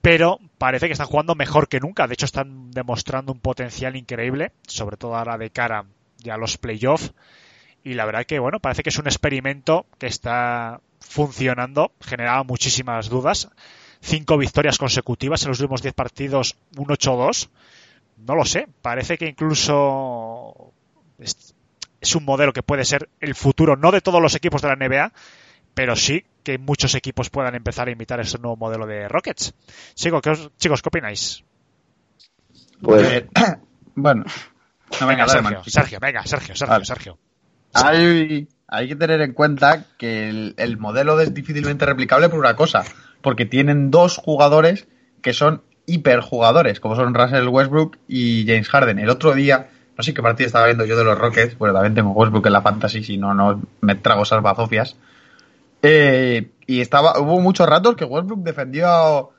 [0.00, 2.06] pero parece que están jugando mejor que nunca.
[2.06, 5.86] De hecho están demostrando un potencial increíble sobre todo ahora de cara
[6.18, 7.12] ya a los playoffs
[7.82, 13.08] y la verdad que bueno parece que es un experimento que está funcionando generaba muchísimas
[13.08, 13.50] dudas
[14.00, 17.48] cinco victorias consecutivas en los últimos diez partidos, un 8-2.
[18.26, 20.72] No lo sé, parece que incluso
[21.18, 24.76] es, un modelo que puede ser el futuro, no de todos los equipos de la
[24.76, 25.12] NBA,
[25.74, 29.54] pero sí que muchos equipos puedan empezar a imitar ese nuevo modelo de Rockets.
[29.94, 31.44] Chicos, ¿qué, chicos, ¿qué opináis?
[32.82, 33.28] Pues, eh,
[33.94, 34.24] bueno,
[35.06, 37.18] venga, Sergio, Sergio, venga, Sergio, Sergio, Sergio.
[37.72, 42.56] Hay, hay, que tener en cuenta que el, el modelo es difícilmente replicable por una
[42.56, 42.84] cosa
[43.22, 44.86] porque tienen dos jugadores
[45.22, 48.98] que son hiperjugadores, como son Russell Westbrook y James Harden.
[48.98, 51.94] El otro día, no sé qué partido estaba viendo yo de los Rockets, bueno, también
[51.94, 54.96] tengo Westbrook en la fantasy, si no, no me trago esas bazofias.
[55.82, 59.30] Eh, y estaba, hubo muchos ratos que Westbrook defendió,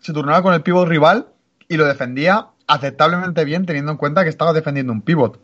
[0.00, 1.26] se turnaba con el pivot rival
[1.68, 5.40] y lo defendía aceptablemente bien teniendo en cuenta que estaba defendiendo un pivot.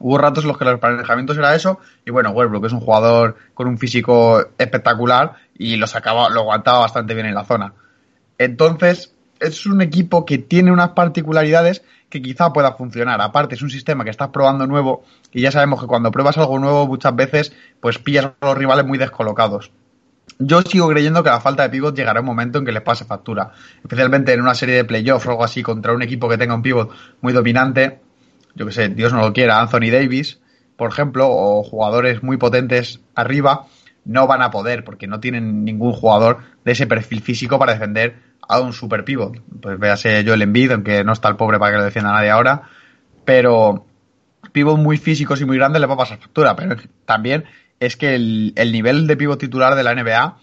[0.00, 3.36] Hubo ratos en los que los emparejamientos era eso, y bueno, Westbrook es un jugador
[3.54, 7.74] con un físico espectacular y lo sacaba, lo aguantaba bastante bien en la zona.
[8.38, 13.20] Entonces, es un equipo que tiene unas particularidades que quizá pueda funcionar.
[13.20, 16.58] Aparte, es un sistema que estás probando nuevo y ya sabemos que cuando pruebas algo
[16.58, 19.70] nuevo muchas veces pues pillas a los rivales muy descolocados.
[20.38, 23.04] Yo sigo creyendo que la falta de pivot llegará un momento en que les pase
[23.04, 26.54] factura, especialmente en una serie de playoffs o algo así contra un equipo que tenga
[26.54, 26.90] un pivot
[27.20, 28.00] muy dominante
[28.58, 30.40] yo que sé, Dios no lo quiera, Anthony Davis,
[30.76, 33.66] por ejemplo, o jugadores muy potentes arriba,
[34.04, 38.16] no van a poder porque no tienen ningún jugador de ese perfil físico para defender
[38.48, 39.40] a un super pivot.
[39.60, 42.62] Pues véase Joel Embiid, aunque no está el pobre para que lo defienda nadie ahora,
[43.24, 43.86] pero
[44.52, 47.44] pivot muy físicos y muy grandes le va a pasar factura, pero también
[47.80, 50.38] es que el, el nivel de pivot titular de la NBA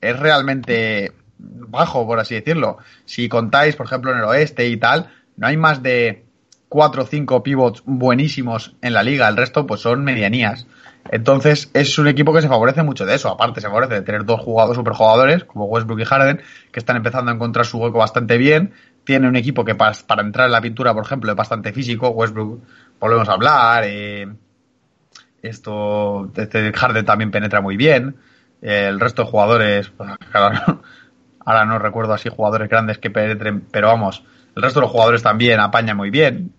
[0.00, 2.78] es realmente bajo, por así decirlo.
[3.04, 6.24] Si contáis, por ejemplo, en el oeste y tal, no hay más de
[6.68, 10.66] cuatro o cinco pivots buenísimos en la liga, el resto pues son medianías.
[11.12, 13.30] Entonces es un equipo que se favorece mucho de eso.
[13.30, 17.32] Aparte se favorece de tener dos jugadores, superjugadores como Westbrook y Harden que están empezando
[17.32, 18.72] a encontrar su hueco bastante bien.
[19.02, 22.10] Tiene un equipo que para, entrar en la pintura, por ejemplo, es bastante físico.
[22.10, 22.62] Westbrook,
[23.00, 23.82] volvemos a hablar.
[23.86, 24.28] Eh,
[25.42, 28.14] esto, este Harden también penetra muy bien.
[28.62, 30.10] el resto de jugadores, pues,
[31.44, 34.22] ahora no recuerdo así jugadores grandes que penetren, pero vamos,
[34.54, 36.52] el resto de los jugadores también apaña muy bien.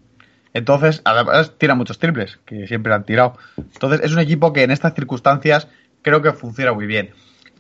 [0.54, 3.38] Entonces, además, tira muchos triples, que siempre han tirado.
[3.58, 5.68] Entonces, es un equipo que en estas circunstancias
[6.02, 7.12] creo que funciona muy bien.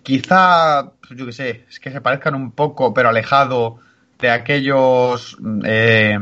[0.03, 3.79] Quizá, pues, yo qué sé, es que se parezcan un poco, pero alejado
[4.19, 5.37] de aquellos.
[5.63, 6.17] Eh,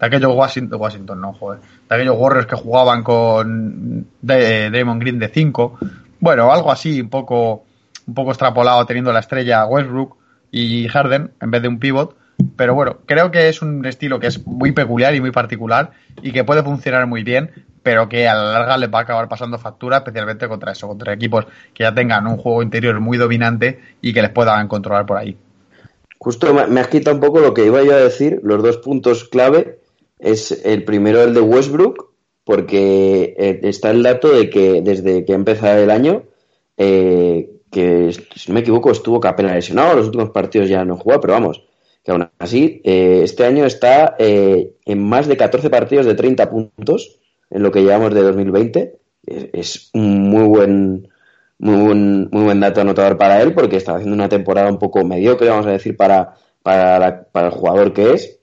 [0.00, 1.60] de aquellos Washington, Washington, no, joder.
[1.88, 5.78] De aquellos Warriors que jugaban con de, Draymond Green de 5.
[6.20, 7.64] Bueno, algo así, un poco,
[8.06, 10.16] un poco extrapolado, teniendo la estrella Westbrook
[10.50, 12.16] y Harden en vez de un pivot.
[12.56, 16.32] Pero bueno, creo que es un estilo que es muy peculiar y muy particular y
[16.32, 17.50] que puede funcionar muy bien,
[17.82, 21.12] pero que a la larga les va a acabar pasando factura, especialmente contra eso, contra
[21.12, 25.16] equipos que ya tengan un juego interior muy dominante y que les puedan controlar por
[25.16, 25.36] ahí.
[26.18, 28.40] Justo me has quitado un poco lo que iba yo a decir.
[28.42, 29.78] Los dos puntos clave
[30.18, 32.08] es el primero el de Westbrook,
[32.44, 36.24] porque eh, está el dato de que desde que ha el año,
[36.76, 41.20] eh, que si no me equivoco estuvo apenas lesionado, los últimos partidos ya no jugó,
[41.20, 41.67] pero vamos,
[42.08, 46.48] que aún así eh, este año está eh, en más de 14 partidos de 30
[46.48, 48.98] puntos en lo que llevamos de 2020.
[49.26, 51.08] Es, un muy buen,
[51.58, 55.04] muy buen, muy buen dato anotador para él porque está haciendo una temporada un poco
[55.04, 58.40] mediocre, vamos a decir, para, para, el jugador que es.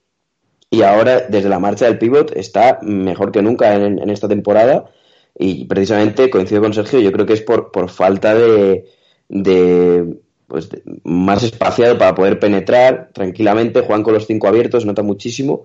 [0.69, 4.91] Y ahora, desde la marcha del pivot, está mejor que nunca en, esta temporada.
[5.39, 8.85] Y precisamente coincido con Sergio, yo creo que es por, por falta de,
[9.27, 10.69] de pues
[11.03, 15.63] más espaciado para poder penetrar tranquilamente, juegan con los cinco abiertos, nota muchísimo.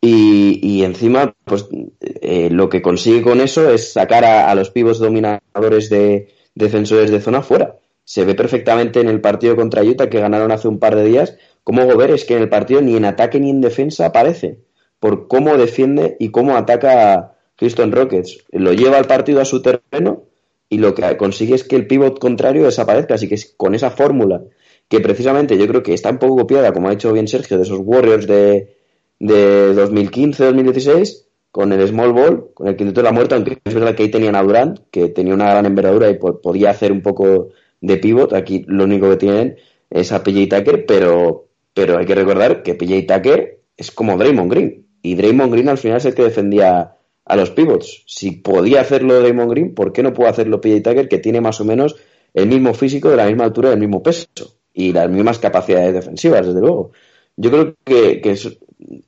[0.00, 1.66] Y, y encima, pues
[2.00, 7.20] eh, lo que consigue con eso es sacar a, los pivos dominadores de defensores de
[7.20, 7.76] zona fuera.
[8.04, 11.36] se ve perfectamente en el partido contra Utah que ganaron hace un par de días,
[11.64, 14.60] cómo Gobert es que en el partido ni en ataque ni en defensa aparece,
[15.00, 18.44] por cómo defiende y cómo ataca a Houston Rockets.
[18.52, 20.27] Lo lleva al partido a su terreno
[20.68, 24.42] y lo que consigue es que el pivot contrario desaparezca, así que con esa fórmula
[24.88, 27.62] que precisamente yo creo que está un poco copiada, como ha dicho bien Sergio, de
[27.62, 28.76] esos Warriors de,
[29.18, 33.94] de 2015-2016, con el small ball, con el quinteto de la muerte, aunque es verdad
[33.94, 37.48] que ahí tenían a Durant, que tenía una gran envergadura y podía hacer un poco
[37.80, 38.32] de pivot.
[38.32, 39.56] Aquí lo único que tienen
[39.90, 44.50] es a PJ Tucker, pero, pero hay que recordar que PJ Tucker es como Draymond
[44.50, 44.86] Green.
[45.02, 46.97] Y Draymond Green al final es el que defendía
[47.28, 48.04] a los pivots.
[48.06, 51.60] Si podía hacerlo Draymond Green, ¿por qué no puede hacerlo PJ Tucker, que tiene más
[51.60, 51.96] o menos
[52.34, 54.26] el mismo físico, de la misma altura, del mismo peso?
[54.72, 56.92] Y las mismas capacidades defensivas, desde luego.
[57.36, 58.20] Yo creo que,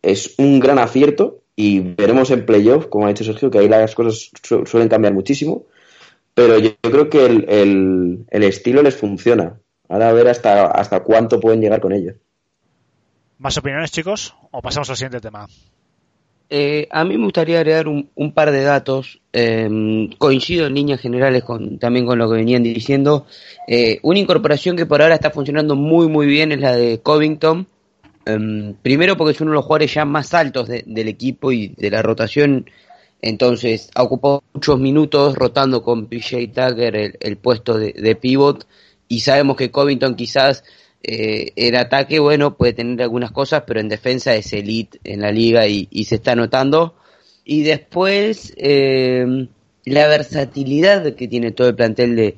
[0.02, 3.94] es, un gran acierto y veremos en playoff, como ha dicho Sergio, que ahí las
[3.94, 4.30] cosas
[4.66, 5.64] suelen cambiar muchísimo,
[6.34, 9.58] pero yo, creo que el, estilo les funciona.
[9.88, 12.14] Ahora a ver hasta, hasta cuánto pueden llegar con ello.
[13.38, 14.34] ¿Más opiniones, chicos?
[14.50, 15.48] ¿O pasamos al siguiente tema?
[16.50, 19.20] Eh, a mí me gustaría agregar un, par de datos.
[19.32, 23.26] Em, coincido en líneas generales con, también con lo que venían diciendo.
[23.68, 27.68] Eh, una incorporación que por ahora está funcionando muy muy bien es la de Covington,
[28.26, 31.90] Em, primero porque es uno de los jugadores ya más altos del equipo y de
[31.90, 32.70] la rotación,
[33.22, 38.66] entonces ha ocupado muchos minutos rotando con PJ Tucker el, puesto de, pivot
[39.08, 40.64] y sabemos que Covington quizás
[41.02, 45.32] eh, en ataque, bueno, puede tener algunas cosas, pero en defensa es elite en la
[45.32, 46.94] liga y, se está notando.
[47.44, 49.48] Y después em,
[49.84, 52.36] la versatilidad que tiene todo el plantel de,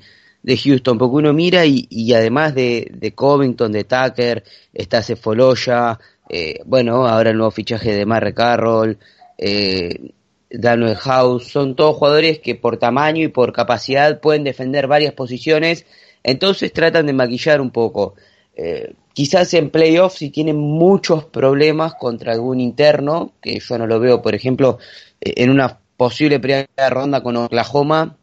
[0.56, 4.42] Houston, porque uno mira y, además de, de, Covington, de Tucker,
[4.74, 5.98] está Cefoloya,
[6.28, 8.98] eh, bueno, ahora el nuevo fichaje de Marre Carroll,
[9.38, 10.12] eh,
[10.50, 15.86] Daniel House, son todos jugadores que por tamaño y por capacidad pueden defender varias posiciones,
[16.22, 18.14] entonces tratan de maquillar un poco.
[18.54, 24.00] Eh, quizás en playoffs si tienen muchos problemas contra algún interno, que yo no lo
[24.00, 24.78] veo, por ejemplo,
[25.20, 28.16] eh, en una posible primera ronda con Oklahoma,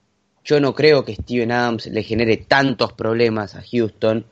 [0.44, 4.26] yo no creo que Steven Adams le genere tantos problemas a Houston.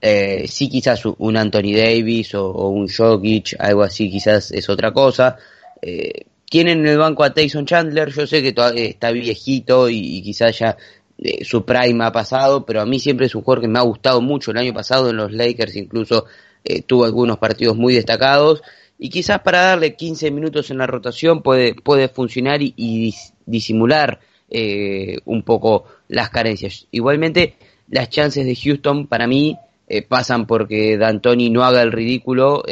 [0.00, 5.36] Eh, sí, quizás un Anthony Davis o, un Jokic, algo así, quizás es otra cosa.
[5.80, 10.58] Eh, tienen en el banco a Tyson Chandler, yo sé que está viejito y, quizás
[10.58, 10.76] ya
[11.42, 14.20] su prime ha pasado, pero a mí siempre es un jugador que me ha gustado
[14.20, 14.50] mucho.
[14.50, 16.26] El año pasado en los Lakers incluso
[16.64, 18.62] eh, tuvo algunos partidos muy destacados
[18.98, 23.14] y quizás para darle 15 minutos en la rotación puede, puede funcionar y,
[23.46, 26.86] disimular eh, un poco las carencias.
[26.90, 27.54] Igualmente,
[27.88, 29.56] las chances de Houston para mí
[29.88, 32.62] eh, pasan porque D'Antoni no haga el ridículo,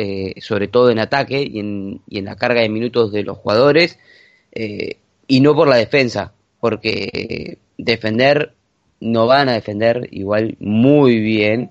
[0.40, 3.98] sobre todo en ataque y en, y en, la carga de minutos de los jugadores,
[4.54, 8.52] y no por la defensa, porque defender
[9.00, 11.70] no van a defender igual muy bien,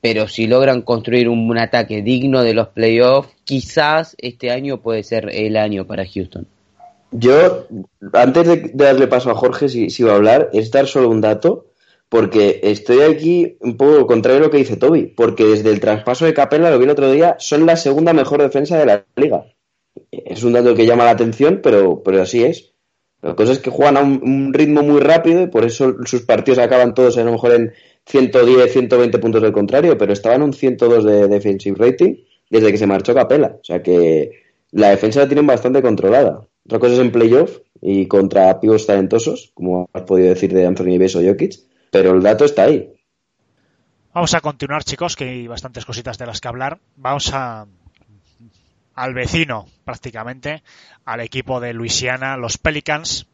[0.00, 5.28] pero si logran construir un, ataque digno de los playoffs, quizás este año puede ser
[5.32, 6.46] el año para Houston.
[7.10, 7.66] Yo,
[8.12, 11.20] antes de, darle paso a Jorge, si, si va a hablar, es dar solo un
[11.20, 11.66] dato,
[12.08, 16.24] porque estoy aquí un poco contrario a lo que dice Toby, porque desde el traspaso
[16.24, 19.46] de Capella, lo vi el otro día, son la segunda mejor defensa de la liga.
[20.10, 22.71] Es un dato que llama la atención, pero, pero así es.
[23.22, 26.58] La cosa es que juegan a un, ritmo muy rápido y por eso sus partidos
[26.58, 27.72] acaban todos a lo mejor en
[28.06, 32.16] 110, 120 puntos del contrario, pero estaban un 102 de defensive rating
[32.50, 33.58] desde que se marchó Capella.
[33.60, 36.48] O sea que la defensa la tienen bastante controlada.
[36.66, 40.92] Otra cosa es en playoff y contra pibos talentosos, como has podido decir de Anthony
[40.92, 41.60] Davis o Jokic,
[41.92, 42.92] pero el dato está ahí.
[44.12, 46.78] Vamos a continuar, chicos, que hay bastantes cositas de las que hablar.
[46.96, 47.66] Vamos a
[48.94, 50.62] al vecino, prácticamente,
[51.04, 53.26] al equipo de Luisiana, los Pelicans.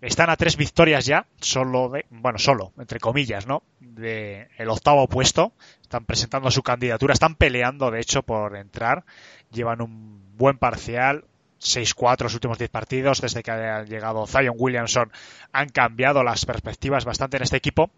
[0.00, 3.64] Están a tres victorias ya, solo de, bueno, solo, entre comillas, ¿no?
[3.80, 5.52] De el octavo puesto.
[5.82, 9.04] Están presentando su candidatura, están peleando, de hecho, por entrar.
[9.50, 11.24] Llevan un buen parcial,
[11.60, 13.20] 6-4 los últimos 10 partidos.
[13.20, 15.10] Desde que ha llegado Zion Williamson
[15.52, 17.90] han cambiado las perspectivas bastante en este equipo.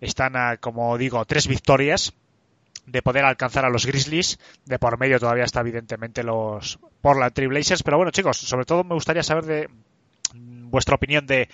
[0.00, 2.14] Están, a, como digo, tres victorias
[2.86, 4.38] de poder alcanzar a los Grizzlies.
[4.64, 7.82] De por medio todavía está evidentemente los Portland Trailblazers.
[7.82, 9.68] Pero bueno, chicos, sobre todo me gustaría saber de
[10.34, 11.48] vuestra opinión de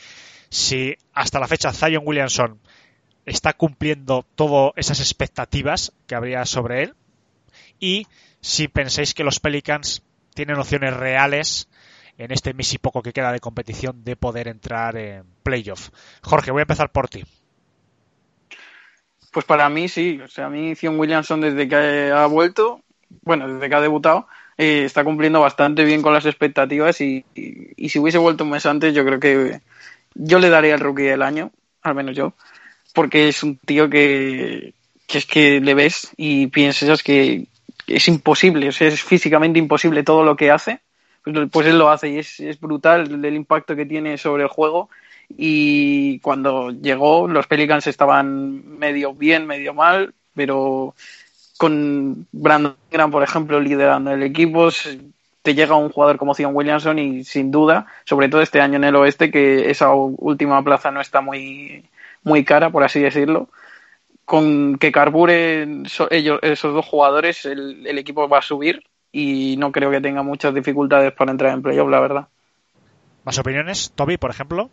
[0.51, 2.61] si hasta la fecha Zion Williamson
[3.27, 6.95] está cumpliendo todas esas expectativas que habría sobre él.
[7.81, 8.07] Y
[8.41, 10.03] si pensáis que los Pelicans
[10.35, 11.69] tienen opciones reales
[12.19, 15.91] en este mes y poco que queda de competición de poder entrar en playoff.
[16.23, 17.25] Jorge, voy a empezar por ti.
[19.35, 22.83] Pues para mí sí, o sea, a mí Zion Williamson desde que ha vuelto,
[23.23, 27.89] bueno, desde que ha debutado, eh, está cumpliendo bastante bien con las expectativas y, y,
[27.89, 29.61] si hubiese vuelto un mes antes yo creo que
[30.15, 31.51] yo le daría el rookie del año,
[31.83, 32.35] al menos yo.
[32.93, 34.73] porque es un tío que,
[35.09, 37.49] que es que le ves y piensas que
[37.89, 40.79] es imposible, es físicamente imposible todo lo que hace,
[41.25, 44.49] pues, pues él lo hace y es, es brutal el impacto que tiene sobre el
[44.49, 44.91] juego
[45.29, 50.95] y cuando llegó los Pelicans estaban medio bien, medio mal, pero
[51.57, 54.69] con Brandon Graham, por ejemplo, liderando el equipo,
[55.43, 58.85] te llega un jugador como Zion Williamson y sin duda, sobre todo este año en
[58.85, 61.85] el oeste, que esa última plaza no está muy,
[62.23, 63.49] muy cara, por así decirlo,
[64.25, 69.91] con que carburen esos dos jugadores, el, el, equipo va a subir y no creo
[69.91, 72.29] que tenga muchas dificultades para entrar en playoff, la verdad.
[73.25, 73.93] ¿Más opiniones?
[73.95, 74.71] Toby, por ejemplo.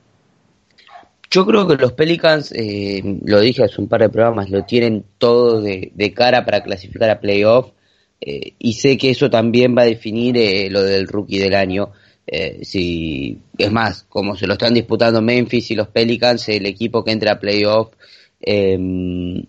[1.31, 5.05] Yo creo que los Pelicans, eh, lo dije hace un par de programas, lo tienen
[5.17, 7.71] todo de, cara para clasificar a playoff
[8.19, 11.93] eh, y sé que eso también va a definir eh, lo del rookie del año.
[12.27, 17.03] Eh, si es más, como se lo están disputando Memphis y los Pelicans, el equipo
[17.03, 17.93] que entra a playoff,
[18.41, 19.45] em,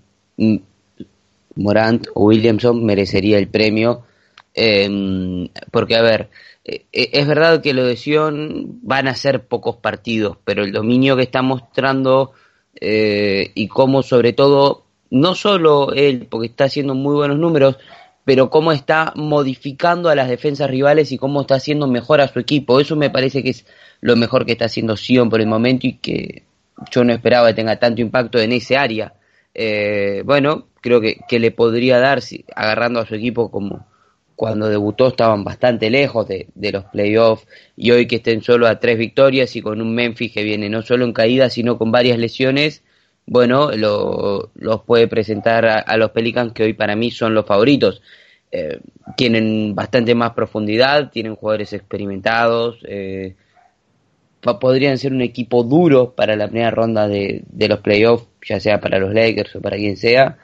[1.56, 4.04] Morant o Williamson merecería el premio.
[4.54, 6.30] Em, porque, a ver,
[6.64, 11.16] eh, es verdad que lo de Sion van a ser pocos partidos, pero el dominio
[11.16, 12.32] que está mostrando
[12.80, 17.78] eh, y cómo sobre todo, no solo él, porque está haciendo muy buenos números,
[18.24, 22.38] pero cómo está modificando a las defensas rivales y cómo está haciendo mejor a su
[22.38, 22.80] equipo.
[22.80, 23.66] Eso me parece que es
[24.00, 26.44] lo mejor que está haciendo Sion por el momento y que
[26.90, 29.14] yo no esperaba que tenga tanto impacto en ese área.
[29.54, 33.86] Eh, bueno, creo que, que, le podría dar, si, agarrando a su equipo como,
[34.42, 38.98] cuando debutó estaban bastante lejos de, los playoffs y hoy que estén solo a tres
[38.98, 42.82] victorias y con un Memphis que viene no solo en caída sino con varias lesiones,
[43.24, 47.46] bueno, lo, los puede presentar a, a, los Pelicans que hoy para mí son los
[47.46, 48.02] favoritos.
[48.50, 48.80] Eh,
[49.16, 53.36] tienen bastante más profundidad, tienen jugadores experimentados, eh,
[54.40, 58.80] podrían ser un equipo duro para la primera ronda de, de los playoffs, ya sea
[58.80, 60.36] para los Lakers o para quien sea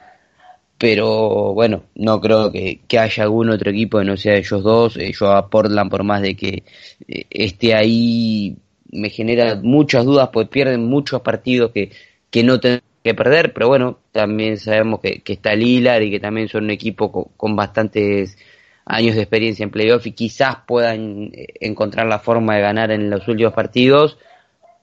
[0.79, 4.95] pero bueno, no creo que, que, haya algún otro equipo que no sea ellos dos.
[4.97, 6.63] Eh, yo a Portland, por más de que
[7.07, 8.55] eh, esté ahí,
[8.89, 11.91] me genera muchas dudas, pues pierden muchos partidos que,
[12.31, 16.19] que no tienen que perder, pero bueno, también sabemos que, que está Lilar y que
[16.21, 18.37] también son un equipo con, con, bastantes
[18.85, 23.09] años de experiencia en playoff y quizás puedan eh, encontrar la forma de ganar en
[23.09, 24.17] los últimos partidos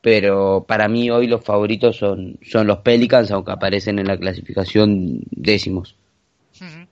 [0.07, 5.23] pero para mí hoy los favoritos son, son los Pelicans, aunque aparecen en la clasificación
[5.33, 5.97] décimos.
[6.61, 6.87] Uh -huh.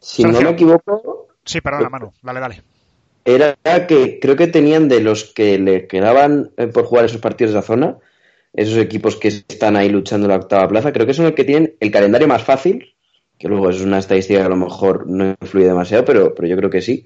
[0.00, 0.40] Si Sergio.
[0.40, 1.28] no me equivoco.
[1.44, 2.62] Sí, perdona, Manu, dale, dale.
[3.26, 3.54] Era
[3.86, 7.56] que creo que tenían de los que le quedaban eh, por jugar esos partidos de
[7.56, 7.98] la zona,
[8.54, 11.44] esos equipos que están ahí luchando en la octava plaza, creo que son los que
[11.44, 12.94] tienen el calendario más fácil,
[13.38, 16.56] que luego es una estadística que a lo mejor no influye demasiado, pero, pero yo
[16.56, 17.04] creo que sí.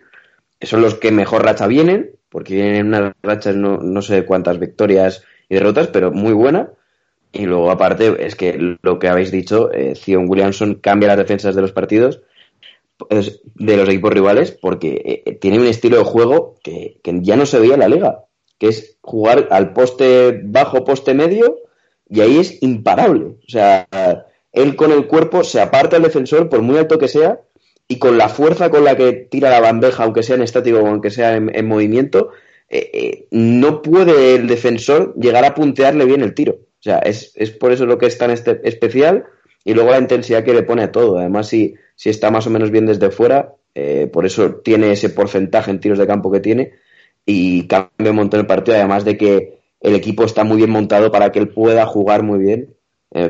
[0.61, 5.25] Son los que mejor racha vienen, porque tienen unas rachas no, no sé cuántas victorias
[5.49, 6.71] y derrotas, pero muy buena.
[7.33, 11.55] Y luego, aparte, es que lo que habéis dicho, eh, Zion Williamson cambia las defensas
[11.55, 12.23] de los partidos,
[13.11, 17.47] de los equipos rivales, porque eh, tiene un estilo de juego que, que, ya no
[17.47, 18.25] se veía en la liga,
[18.59, 21.61] que es jugar al poste bajo, poste medio,
[22.09, 23.37] y ahí es imparable.
[23.47, 23.87] O sea,
[24.53, 27.41] él con el cuerpo se aparta al defensor, por muy alto que sea,
[27.89, 30.87] y con la fuerza con la que tira la bandeja, aunque sea en estático o
[30.87, 32.31] aunque sea en, en movimiento,
[32.69, 36.53] eh, eh, no puede el defensor llegar a puntearle bien el tiro.
[36.53, 39.25] O sea, es, es por eso lo que es tan este, especial
[39.65, 41.19] y luego la intensidad que le pone a todo.
[41.19, 45.09] Además, si, si está más o menos bien desde fuera, eh, por eso tiene ese
[45.09, 46.73] porcentaje en tiros de campo que tiene
[47.25, 48.77] y cambia un montón el partido.
[48.77, 52.39] Además de que el equipo está muy bien montado para que él pueda jugar muy
[52.39, 52.75] bien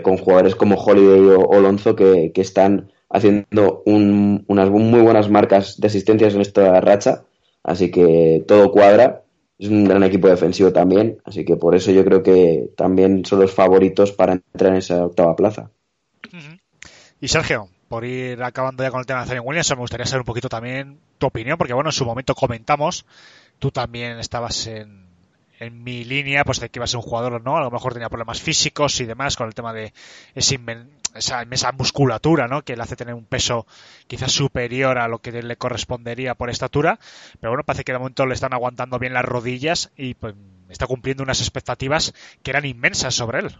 [0.02, 5.30] con jugadores como Holiday o, o Lonzo que, que están haciendo un, unas muy buenas
[5.30, 7.24] marcas de asistencias en esta racha,
[7.62, 9.22] así que todo cuadra.
[9.58, 13.40] Es un gran equipo defensivo también, así que por eso yo creo que también son
[13.40, 15.72] los favoritos para entrar en esa octava plaza.
[17.20, 20.20] Y Sergio, por ir acabando ya con el tema de Zion Williamson, me gustaría saber
[20.20, 23.04] un poquito también tu opinión, porque bueno, en su momento comentamos,
[23.58, 25.06] tú también estabas en,
[25.58, 27.56] en mi línea, pues de que iba a ser un jugador, ¿no?
[27.56, 29.92] A lo mejor tenía problemas físicos y demás con el tema de
[30.34, 30.54] ese
[31.18, 32.62] esa musculatura, ¿no?
[32.62, 33.66] Que le hace tener un peso
[34.06, 36.98] quizás superior a lo que le correspondería por estatura.
[37.40, 40.34] Pero bueno, parece que de momento le están aguantando bien las rodillas y pues
[40.68, 43.56] está cumpliendo unas expectativas que eran inmensas sobre él.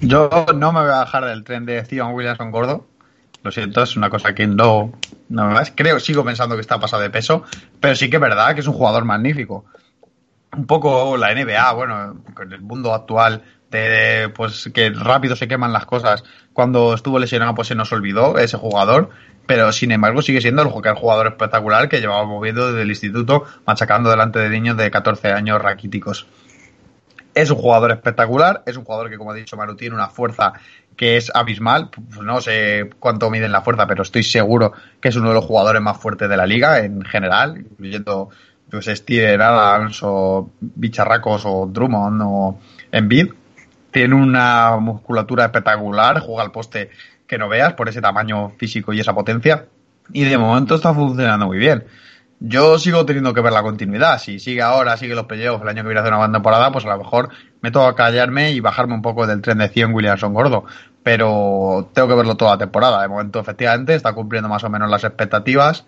[0.00, 2.86] Yo no me voy a bajar del tren de Zion Williamson gordo.
[3.42, 4.92] Lo siento, es una cosa que no,
[5.28, 5.72] no más.
[5.74, 7.44] Creo, sigo pensando que está pasado de peso,
[7.80, 9.66] pero sí que es verdad que es un jugador magnífico.
[10.56, 13.42] Un poco la NBA, bueno, con el mundo actual
[13.78, 16.24] de, pues que rápido se queman las cosas.
[16.52, 19.10] Cuando estuvo lesionado, pues se nos olvidó ese jugador,
[19.46, 24.10] pero sin embargo sigue siendo el jugador espectacular que llevaba moviendo desde el instituto, machacando
[24.10, 26.26] delante de niños de 14 años raquíticos.
[27.34, 30.52] Es un jugador espectacular, es un jugador que, como ha dicho Maru, tiene una fuerza
[30.96, 31.90] que es abismal.
[31.90, 35.44] Pues no sé cuánto miden la fuerza, pero estoy seguro que es uno de los
[35.44, 38.30] jugadores más fuertes de la liga en general, incluyendo
[38.70, 42.58] pues, Steven Adams o Bicharracos o Drummond o
[42.92, 43.32] Embiid.
[43.94, 46.90] Tiene una musculatura espectacular, juega al poste
[47.28, 49.66] que no veas por ese tamaño físico y esa potencia.
[50.12, 51.84] Y de momento está funcionando muy bien.
[52.40, 54.18] Yo sigo teniendo que ver la continuidad.
[54.18, 56.84] Si sigue ahora, sigue los playoffs, el año que viene hacer una buena temporada, pues
[56.86, 57.28] a lo mejor
[57.60, 60.64] me toca callarme y bajarme un poco del tren de 100 Williamson gordo.
[61.04, 63.00] Pero tengo que verlo toda la temporada.
[63.00, 65.86] De momento, efectivamente, está cumpliendo más o menos las expectativas.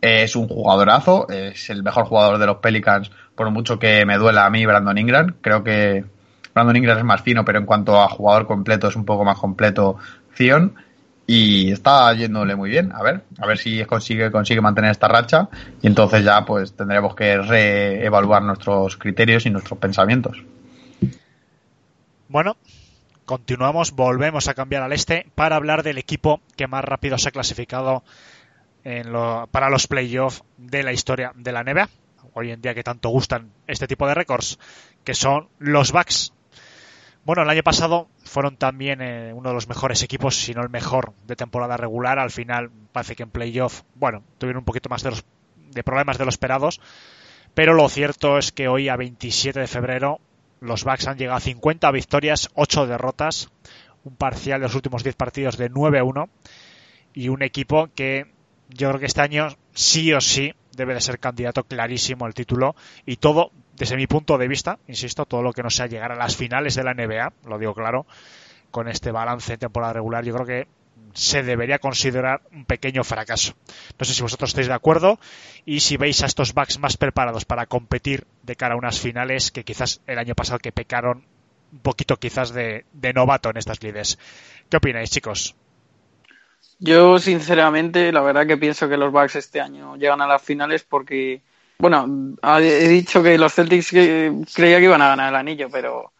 [0.00, 4.46] Es un jugadorazo, es el mejor jugador de los Pelicans, por mucho que me duela
[4.46, 5.34] a mí Brandon Ingram.
[5.40, 6.04] Creo que
[6.58, 9.38] Brandon Ingram es más fino, pero en cuanto a jugador completo es un poco más
[9.38, 9.96] completo
[10.34, 10.74] Zion
[11.24, 12.90] y está yéndole muy bien.
[12.92, 15.48] A ver, a ver si consigue, consigue mantener esta racha
[15.80, 20.42] y entonces ya pues tendremos que reevaluar nuestros criterios y nuestros pensamientos.
[22.28, 22.56] Bueno,
[23.24, 27.32] continuamos, volvemos a cambiar al este para hablar del equipo que más rápido se ha
[27.32, 28.02] clasificado
[28.82, 31.88] en lo, para los playoffs de la historia de la NBA.
[32.34, 34.58] Hoy en día que tanto gustan este tipo de récords,
[35.04, 36.32] que son los Bucks
[37.24, 40.70] bueno, el año pasado fueron también eh, uno de los mejores equipos, si no el
[40.70, 42.18] mejor, de temporada regular.
[42.18, 45.24] Al final parece que en playoff, bueno, tuvieron un poquito más de, los,
[45.70, 46.80] de problemas de lo esperados.
[47.54, 50.20] Pero lo cierto es que hoy, a 27 de febrero,
[50.60, 53.50] los Bucks han llegado a 50 victorias, 8 derrotas,
[54.04, 56.28] un parcial de los últimos 10 partidos de 9-1
[57.14, 58.26] y un equipo que
[58.68, 62.76] yo creo que este año sí o sí debe de ser candidato clarísimo al título
[63.04, 66.16] y todo desde mi punto de vista, insisto, todo lo que no sea llegar a
[66.16, 68.06] las finales de la NBA, lo digo claro,
[68.70, 70.68] con este balance de temporada regular, yo creo que
[71.14, 73.54] se debería considerar un pequeño fracaso.
[73.98, 75.18] No sé si vosotros estáis de acuerdo
[75.64, 79.50] y si veis a estos Bucks más preparados para competir de cara a unas finales
[79.50, 81.24] que quizás el año pasado que pecaron
[81.72, 84.18] un poquito quizás de, novato en estas lides.
[84.68, 85.54] ¿Qué opináis, chicos?
[86.78, 90.84] Yo, sinceramente, la verdad que pienso que los Bucks este año llegan a las finales
[90.84, 91.42] porque
[91.78, 96.12] bueno, he dicho que los Celtics creía que iban a ganar el anillo, pero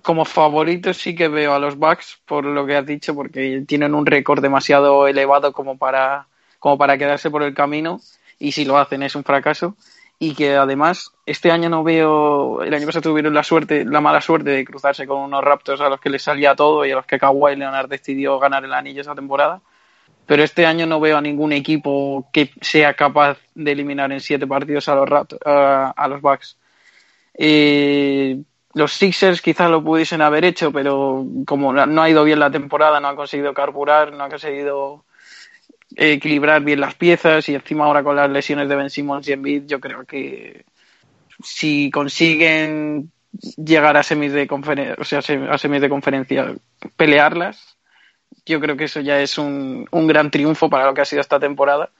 [0.00, 3.94] como favoritos sí que veo a los Bucks por lo que has dicho, porque tienen
[3.94, 8.00] un récord demasiado elevado como para, como para quedarse por el camino
[8.38, 9.76] y si lo hacen es un fracaso.
[10.18, 14.20] Y que además este año no veo, el año pasado tuvieron la suerte, la mala
[14.20, 17.06] suerte de cruzarse con unos Raptors a los que les salía todo y a los
[17.06, 19.60] que Kawhi Leonard decidió ganar el anillo esa temporada
[20.32, 24.46] pero este año no veo a ningún equipo que sea capaz de eliminar en siete
[24.46, 26.56] partidos a los, Bucks.
[27.34, 28.40] Eh,
[28.72, 32.98] los Sixers quizás lo pudiesen haber hecho, pero como no ha ido bien la temporada,
[32.98, 35.04] no han conseguido carburar, no han conseguido
[35.96, 39.64] equilibrar bien las piezas y encima ahora con las lesiones de Ben Simmons y Embiid,
[39.66, 40.64] yo creo que
[41.44, 43.12] si consiguen
[43.62, 45.18] llegar a semis de conferencia, o sea,
[45.50, 46.54] a semis de conferencia,
[46.96, 47.76] pelearlas,
[48.46, 51.20] yo creo que eso ya es un, un gran triunfo para lo que ha sido
[51.20, 51.90] esta temporada.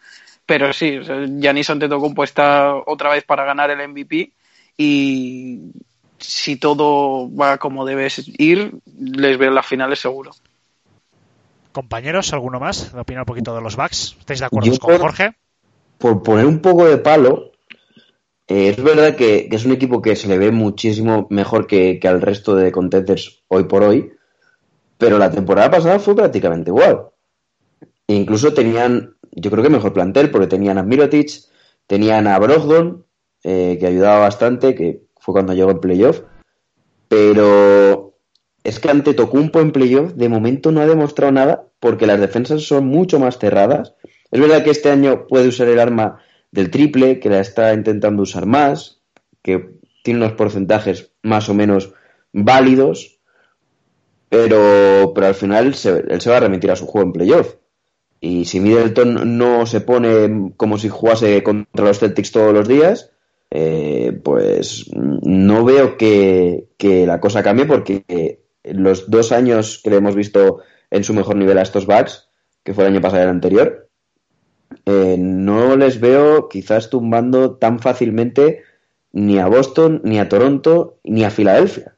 [0.47, 0.99] Pero sí,
[1.39, 4.33] Giannis Antetokounmpo está otra vez para ganar el MVP
[4.77, 5.73] y
[6.19, 10.33] si todo va como debe ir, les veo en las finales seguro.
[11.73, 12.93] Compañeros, ¿alguno más?
[12.95, 14.17] Opina un poquito de los Bucks.
[14.19, 15.33] ¿Estáis de acuerdo con Jorge?
[15.99, 17.53] Por poner un poco de palo,
[18.49, 22.09] eh, es verdad que, es un equipo que se le ve muchísimo mejor que, que
[22.09, 24.13] al resto de contenders hoy por hoy,
[25.03, 27.07] pero la temporada pasada fue prácticamente igual.
[28.07, 31.29] Incluso tenían, yo creo que mejor plantel, porque tenían a Mirotic,
[31.89, 33.05] tenían a Brogdon,
[33.43, 36.21] eh, que ayudaba bastante, que fue cuando llegó en playoff.
[37.09, 38.15] Pero
[38.63, 42.63] es que ante Tocumpo en playoff, de momento no ha demostrado nada, porque las defensas
[42.63, 43.97] son mucho más cerradas.
[44.31, 46.21] Es verdad que este año puede usar el arma
[46.53, 49.01] del triple, que la está intentando usar más,
[49.43, 51.93] que tiene unos porcentajes más o menos
[52.33, 53.19] válidos,
[54.33, 57.57] pero, pero al final él se va a remitir a su juego en playoff.
[58.19, 63.11] Y si Middleton no se pone como si jugase contra los Celtics todos los días,
[63.51, 70.15] eh, pues no veo que, la cosa cambie porque los dos años que le hemos
[70.15, 70.61] visto
[70.91, 72.31] en su mejor nivel a estos Bucks,
[72.65, 73.91] que fue el año pasado y el anterior,
[74.87, 78.63] eh, no les veo quizás tumbando tan fácilmente
[79.13, 81.92] ni a Boston, ni a Toronto, ni a Filadelfia.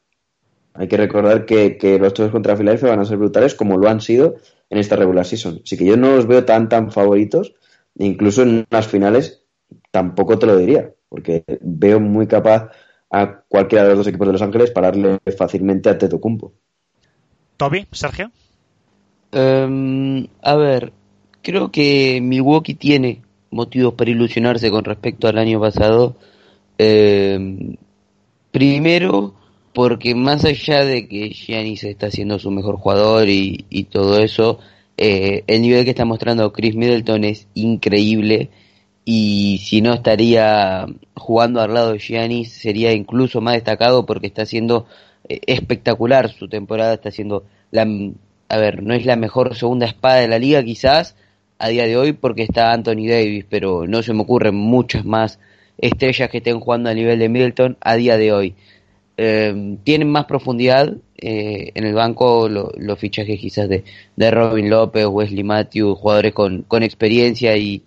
[0.74, 4.00] Hay que recordar que, los choques contra Filadelfia van a ser brutales como lo han
[4.00, 4.34] sido
[4.68, 5.60] en esta regular season.
[5.64, 7.54] Así que yo no los veo tan tan favoritos,
[7.96, 9.44] incluso en unas finales
[9.92, 12.70] tampoco te lo diría, porque veo muy capaz
[13.08, 16.52] a cualquiera de los dos equipos de Los Ángeles pararle fácilmente a Teto Cumpo.
[17.56, 18.32] Toby, Sergio.
[19.30, 20.92] Em, a ver,
[21.40, 23.22] creo que Milwaukee tiene
[23.52, 26.16] motivos para ilusionarse con respecto al año pasado.
[26.78, 27.76] Em,
[28.50, 29.34] primero,
[29.74, 34.60] porque más allá de que Giannis está siendo su mejor jugador y, todo eso,
[34.96, 38.50] eh, el nivel que está mostrando Chris Middleton es increíble
[39.04, 44.46] y si no estaría jugando al lado de Giannis sería incluso más destacado porque está
[44.46, 44.86] siendo
[45.28, 47.86] eh, espectacular su temporada, está siendo la,
[48.48, 51.16] a ver, no es la mejor segunda espada de la liga quizás
[51.58, 55.40] a día de hoy porque está Anthony Davis, pero no se me ocurren muchas más
[55.78, 58.54] estrellas que estén jugando a nivel de Middleton a día de hoy.
[59.16, 63.84] Eh, tienen más profundidad eh, en el banco los fichajes quizás de,
[64.16, 67.82] de Robin López, Wesley Matthews, jugadores con, con experiencia y,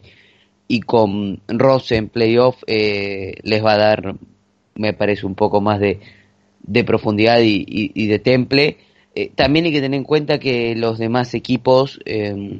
[0.67, 4.15] y con Ross en playoff eh, les va a dar,
[4.75, 5.99] me parece, un poco más de,
[6.63, 8.77] de profundidad y, y, de temple.
[9.15, 12.59] Eh, también hay que tener en cuenta que los demás equipos, eh,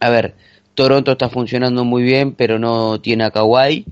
[0.00, 0.34] a ver,
[0.74, 3.84] Toronto está funcionando muy bien, pero no tiene a Kawhi.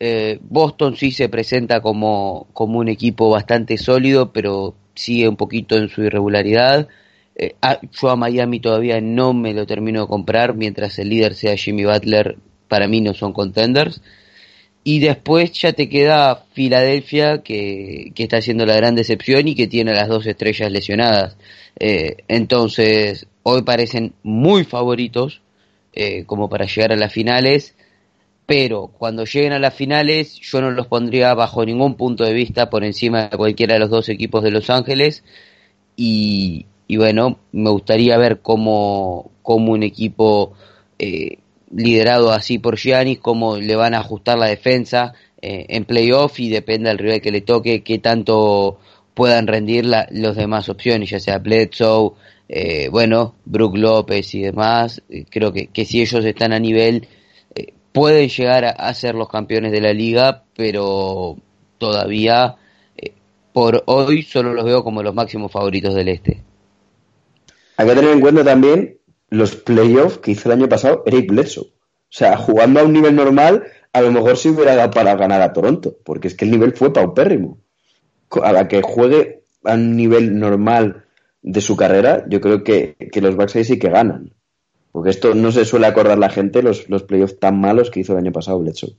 [0.00, 5.76] Eh, Boston sí se presenta como, como un equipo bastante sólido, pero sigue un poquito
[5.76, 6.88] en su irregularidad.
[7.36, 7.54] Eh,
[7.92, 11.84] yo a Miami todavía no me lo termino de comprar, mientras el líder sea Jimmy
[11.84, 12.36] Butler,
[12.68, 14.00] para mí no son contenders.
[14.82, 19.66] Y después ya te queda Filadelfia, que, que, está siendo la gran decepción y que
[19.66, 21.36] tiene las dos estrellas lesionadas.
[21.78, 25.42] Eh, entonces, hoy parecen muy favoritos
[25.92, 27.74] eh, como para llegar a las finales,
[28.50, 32.68] pero cuando lleguen a las finales yo no los pondría bajo ningún punto de vista
[32.68, 35.22] por encima de cualquiera de los dos equipos de Los Ángeles.
[35.94, 40.54] Y, y bueno, me gustaría ver cómo, cómo un equipo...
[40.98, 41.38] Eh,
[41.72, 46.48] liderado así por Giannis, cómo le van a ajustar la defensa eh, en playoff y
[46.48, 48.80] depende del rival que le toque, qué tanto
[49.14, 52.14] puedan rendir la, los demás opciones, ya sea Bledsoe,
[52.48, 55.00] eh, bueno, Brook López y demás.
[55.08, 57.06] Eh, creo que, que, si ellos están a nivel,
[57.92, 61.36] pueden llegar a, a, ser los campeones de la liga, pero
[61.78, 62.56] todavía
[62.96, 63.12] eh,
[63.52, 66.42] por hoy solo los veo como los máximos favoritos del este.
[67.76, 68.98] Hay que tener en cuenta también
[69.30, 71.64] los playoffs que hizo el año pasado Eric Bledsoe.
[71.64, 75.40] O sea, jugando a un nivel normal, a lo mejor se hubiera dado para ganar
[75.40, 77.58] a Toronto, porque es que el nivel fue paupérrimo.
[78.42, 81.04] A la que juegue a un nivel normal
[81.42, 84.32] de su carrera, yo creo que, que los Bucks ahí sí que ganan.
[84.92, 88.12] Porque esto no se suele acordar la gente, los, los playoffs tan malos que hizo
[88.12, 88.96] el año pasado Bledsoe.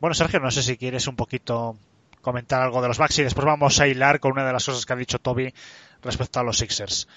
[0.00, 1.76] Bueno, Sergio, no sé si quieres un poquito
[2.20, 4.84] comentar algo de los Bucks y después vamos a hilar con una de las cosas
[4.86, 5.52] que ha dicho Toby
[6.02, 7.08] respecto a los Sixers.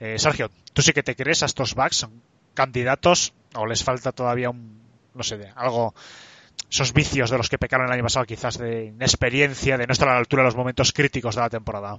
[0.00, 1.96] Eh, Sergio, ¿tú sí que te crees a estos Bucks?
[1.96, 2.22] ¿Son
[2.54, 4.80] candidatos o les falta todavía un,
[5.14, 5.94] no sé, algo,
[6.70, 10.08] esos vicios de los que pecaron el año pasado, quizás de inexperiencia, de no estar
[10.08, 11.98] a la altura de los momentos críticos de la temporada?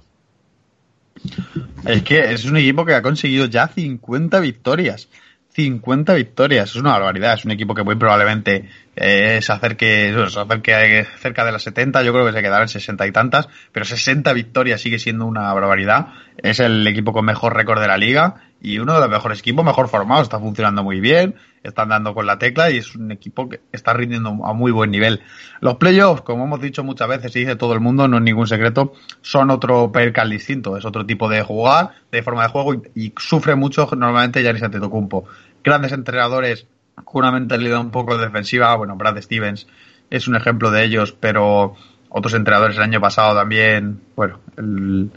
[1.86, 5.08] Es que es un equipo que ha conseguido ya 50 victorias.
[5.54, 7.34] 50 victorias, es una barbaridad.
[7.34, 12.02] Es un equipo que muy probablemente eh, se acerque, se acerque cerca de las 70,
[12.02, 15.52] yo creo que se quedará en 60 y tantas, pero 60 victorias sigue siendo una
[15.52, 16.08] barbaridad.
[16.38, 19.64] Es el equipo con mejor récord de la liga y uno de los mejores equipos,
[19.64, 23.48] mejor formados, está funcionando muy bien, están dando con la tecla y es un equipo
[23.48, 25.20] que está rindiendo a muy buen nivel.
[25.60, 28.46] Los playoffs, como hemos dicho muchas veces y dice todo el mundo, no es ningún
[28.46, 32.82] secreto, son otro percal distinto, es otro tipo de jugar, de forma de juego y,
[32.94, 35.26] y sufre mucho normalmente Yanis Antetokounmpo.
[35.62, 36.66] Grandes entrenadores
[37.04, 39.66] con una mentalidad un poco defensiva, bueno, Brad Stevens
[40.10, 41.74] es un ejemplo de ellos, pero
[42.08, 45.10] otros entrenadores el año pasado también, bueno, el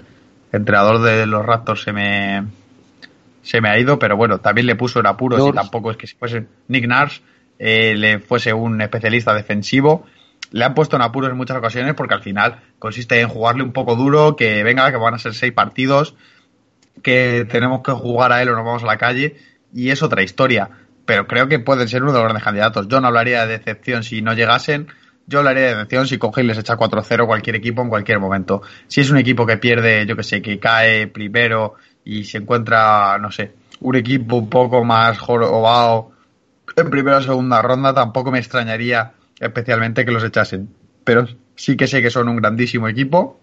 [0.52, 2.46] entrenador de los Raptors se me
[3.42, 5.52] se me ha ido, pero bueno, también le puso en apuros Nurse.
[5.52, 7.22] y tampoco es que si fuese Nick Nars
[7.60, 10.06] eh, le fuese un especialista defensivo.
[10.52, 13.74] Le han puesto en apuros en muchas ocasiones porque al final consiste en jugarle un
[13.74, 16.16] poco duro, que venga, que van a ser seis partidos,
[17.02, 19.38] que tenemos que jugar a él o nos vamos a la calle
[19.74, 20.70] y es otra historia.
[21.06, 22.88] Pero creo que pueden ser uno de los grandes candidatos.
[22.88, 24.88] Yo no hablaría de decepción si no llegasen.
[25.30, 28.62] Yo hablaría de decepción si coge y les echa 4-0 cualquier equipo en cualquier momento.
[28.88, 31.76] Si es un equipo que pierde, yo que sé, que cae primero
[32.06, 36.12] y se encuentra, no sé, un equipo un poco más jorobado
[36.76, 40.70] en primera o segunda ronda, tampoco me extrañaría especialmente que los echasen.
[41.04, 43.40] Pero sí que sé que son un grandísimo equipo,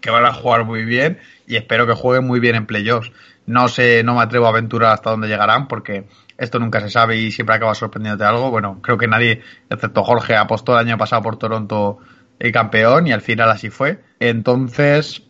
[0.00, 3.12] que van a jugar muy bien y espero que jueguen muy bien en playoffs.
[3.46, 6.06] No sé, no me atrevo a aventurar hasta dónde llegarán porque
[6.38, 8.50] esto nunca se sabe y siempre acaba sorprendiéndote algo.
[8.50, 11.98] Bueno, creo que nadie, excepto Jorge, apostó el año pasado por Toronto
[12.38, 14.00] el campeón y al final así fue.
[14.20, 15.24] Entonces,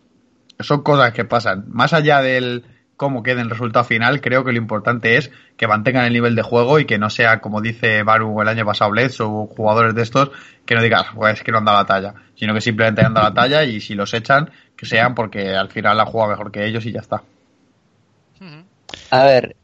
[0.59, 1.65] son cosas que pasan.
[1.67, 2.63] Más allá del
[2.95, 6.41] cómo quede el resultado final, creo que lo importante es que mantengan el nivel de
[6.41, 10.01] juego y que no sea, como dice Baru el año pasado, Blitz o jugadores de
[10.01, 10.31] estos,
[10.65, 13.29] que no digas, pues que no han dado la talla, sino que simplemente han dado
[13.29, 16.65] la talla y si los echan, que sean porque al final la juega mejor que
[16.65, 17.23] ellos y ya está.
[19.11, 19.55] A ver,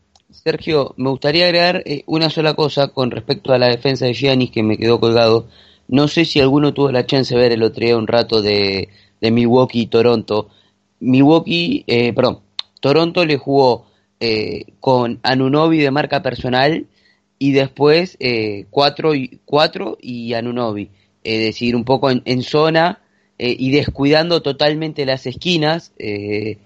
[0.44, 4.52] Sergio, me gustaría agregar eh, una sola cosa con respecto a la defensa de Giannis
[4.52, 5.48] que me quedó colgado.
[5.88, 8.90] No sé si alguno tuvo la chance de ver el otro día un rato de,
[9.22, 10.50] de Milwaukee y Toronto.
[11.00, 12.40] Milwaukee, eh, perdón,
[12.80, 13.86] Toronto le jugó
[14.20, 16.86] eh, con Anunobi de marca personal
[17.40, 20.90] y después eh, 4 y, cuatro y Anunobi.
[21.24, 23.02] Es decir, un poco en, en zona
[23.38, 26.58] eh, y descuidando totalmente las esquinas, eh,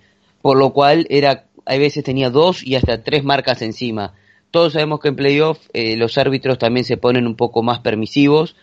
[0.41, 4.15] por lo cual era, hay veces tenía dos y hasta tres marcas encima.
[4.49, 8.55] Todos sabemos que en playoff eh, los árbitros también se ponen un poco más permisivos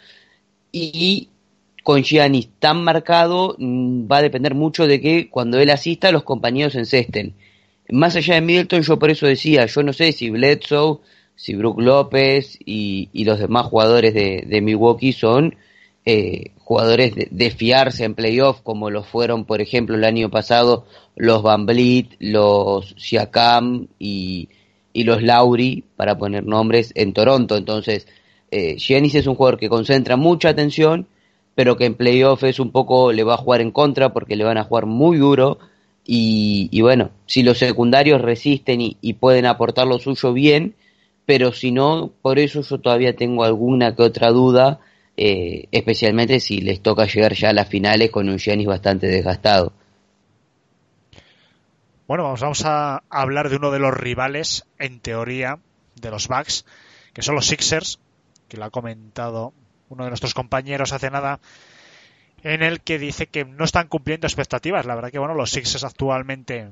[0.72, 1.28] y
[1.84, 6.24] con Giannis tan marcado mm, va a depender mucho de que cuando él asista los
[6.24, 7.34] compañeros encesten.
[7.88, 10.98] Más allá de Middleton, yo por eso decía, yo no sé si Bledsoe,
[11.36, 15.54] si Brook López y, los demás jugadores de Milwaukee son
[16.06, 20.86] eh, jugadores de, de, fiarse en playoff, como lo fueron, por ejemplo, el año pasado
[21.16, 24.48] los Van Vliet, los Siakam y,
[24.92, 27.56] y los Lauri, para poner nombres, en Toronto.
[27.56, 28.06] Entonces,
[28.50, 31.06] eh, es un jugador que concentra mucha atención,
[31.54, 34.44] pero que en playoff es un poco, le va a jugar en contra porque le
[34.44, 35.58] van a jugar muy duro.
[36.06, 40.74] Y, y bueno, si los secundarios resisten y, pueden aportar lo suyo bien,
[41.24, 44.80] pero si no, por eso yo todavía tengo alguna que otra duda,
[45.16, 49.72] eh, especialmente si les toca llegar ya a las finales con un Giannis bastante desgastado.
[52.06, 55.58] Bueno, vamos, vamos a hablar de uno de los rivales, en teoría,
[56.00, 56.64] de los Bucks,
[57.12, 57.98] que son los Sixers,
[58.48, 59.52] que lo ha comentado
[59.88, 61.40] uno de nuestros compañeros hace nada,
[62.42, 64.86] en el que dice que no están cumpliendo expectativas.
[64.86, 66.70] La verdad que bueno, los Sixers actualmente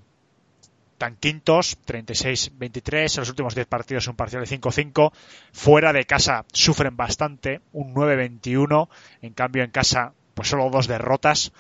[0.95, 5.13] están quintos, 36-23, en los últimos 10 partidos un parcial de 5-5,
[5.53, 8.89] fuera de casa sufren bastante, un 9-21,
[9.21, 11.53] en cambio en casa pues solo dos derrotas.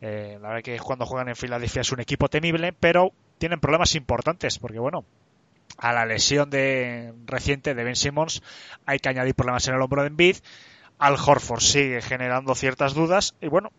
[0.00, 3.94] Eh, la verdad que cuando juegan en Filadelfia es un equipo temible, pero tienen problemas
[3.94, 5.04] importantes, porque bueno,
[5.78, 8.42] a la lesión de reciente de Ben Simmons
[8.86, 10.36] hay que añadir problemas en el hombro de Embiid.
[10.98, 13.70] Al Horford sigue generando ciertas dudas y bueno,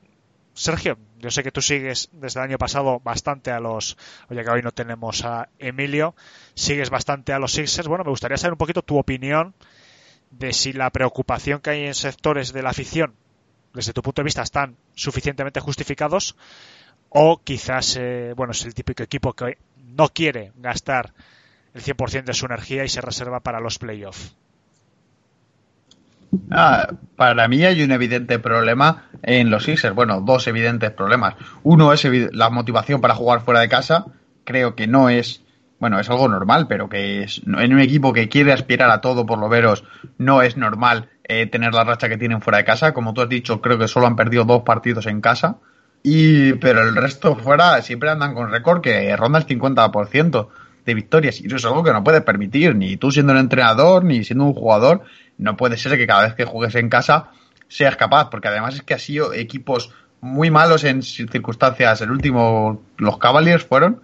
[0.61, 3.97] Sergio, yo sé que tú sigues desde el año pasado bastante a los,
[4.29, 6.13] oye que hoy no tenemos a Emilio,
[6.53, 7.87] sigues bastante a los Sixers.
[7.87, 9.55] Bueno, me gustaría saber un poquito tu opinión
[10.29, 13.15] de si la preocupación que hay en sectores de la afición,
[13.73, 16.35] desde tu punto de vista, están suficientemente justificados
[17.09, 21.11] o quizás, eh, bueno, es el típico equipo que no quiere gastar
[21.73, 24.35] el 100% de su energía y se reserva para los playoffs.
[26.49, 29.95] Ah, para mí hay un evidente problema en los Sixers.
[29.95, 31.35] Bueno, dos evidentes problemas.
[31.63, 34.05] Uno es la motivación para jugar fuera de casa.
[34.43, 35.43] Creo que no es,
[35.79, 39.25] bueno, es algo normal, pero que es, en un equipo que quiere aspirar a todo
[39.25, 39.83] por lo veros,
[40.17, 42.93] no es normal eh, tener la racha que tienen fuera de casa.
[42.93, 45.57] Como tú has dicho, creo que solo han perdido dos partidos en casa.
[46.03, 50.47] Y, pero el resto fuera siempre andan con récord que ronda el 50%
[50.85, 51.41] de victorias.
[51.41, 54.45] Y eso es algo que no puedes permitir, ni tú siendo un entrenador, ni siendo
[54.45, 55.03] un jugador.
[55.37, 57.31] No puede ser que cada vez que juegues en casa
[57.67, 62.01] seas capaz, porque además es que ha sido equipos muy malos en circunstancias.
[62.01, 64.01] El último, los Cavaliers fueron,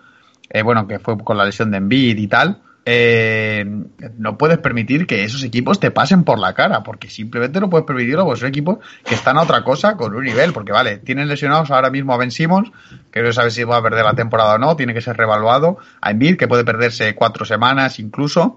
[0.50, 2.62] eh, bueno, que fue con la lesión de Embiid y tal.
[2.90, 3.66] Eh,
[4.18, 7.86] no puedes permitir que esos equipos te pasen por la cara, porque simplemente no puedes
[7.86, 11.28] permitirlo, porque son equipos que están a otra cosa con un nivel, porque vale, tienen
[11.28, 12.72] lesionados ahora mismo a Ben Simmons,
[13.12, 15.80] que no sabe si va a perder la temporada o no, tiene que ser revaluado,
[16.00, 18.56] a Embiid, que puede perderse cuatro semanas incluso,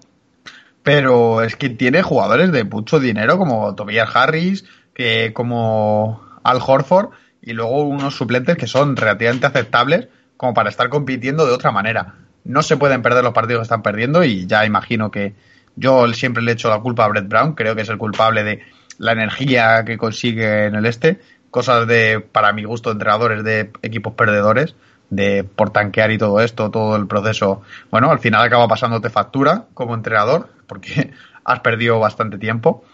[0.84, 4.64] pero es que tiene jugadores de mucho dinero como Tobias Harris,
[4.94, 7.08] que como Al Horford,
[7.42, 10.06] y luego unos suplentes que son relativamente aceptables
[10.36, 12.14] como para estar compitiendo de otra manera
[12.44, 15.34] no se pueden perder los partidos que están perdiendo y ya imagino que
[15.76, 18.60] yo siempre le echo la culpa a Brett Brown, creo que es el culpable de
[18.98, 21.20] la energía que consigue en el este,
[21.50, 24.74] cosas de, para mi gusto, entrenadores de equipos perdedores,
[25.08, 29.64] de por tanquear y todo esto, todo el proceso, bueno, al final acaba pasándote factura
[29.74, 31.12] como entrenador, porque
[31.44, 32.84] has perdido bastante tiempo,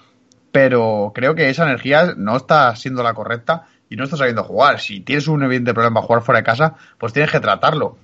[0.52, 4.80] pero creo que esa energía no está siendo la correcta y no está sabiendo jugar.
[4.80, 7.98] Si tienes un evidente problema jugar fuera de casa, pues tienes que tratarlo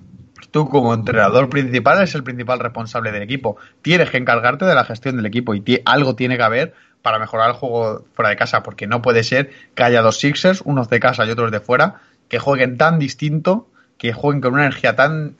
[0.53, 3.57] tú como entrenador principal eres el principal responsable del equipo.
[3.81, 7.49] Tienes que encargarte de la gestión del equipo y algo tiene que haber para mejorar
[7.49, 10.99] el juego fuera de casa, porque no puede ser que haya dos Sixers, unos de
[10.99, 15.35] casa y otros de fuera, que jueguen tan distinto, que jueguen con una energía tan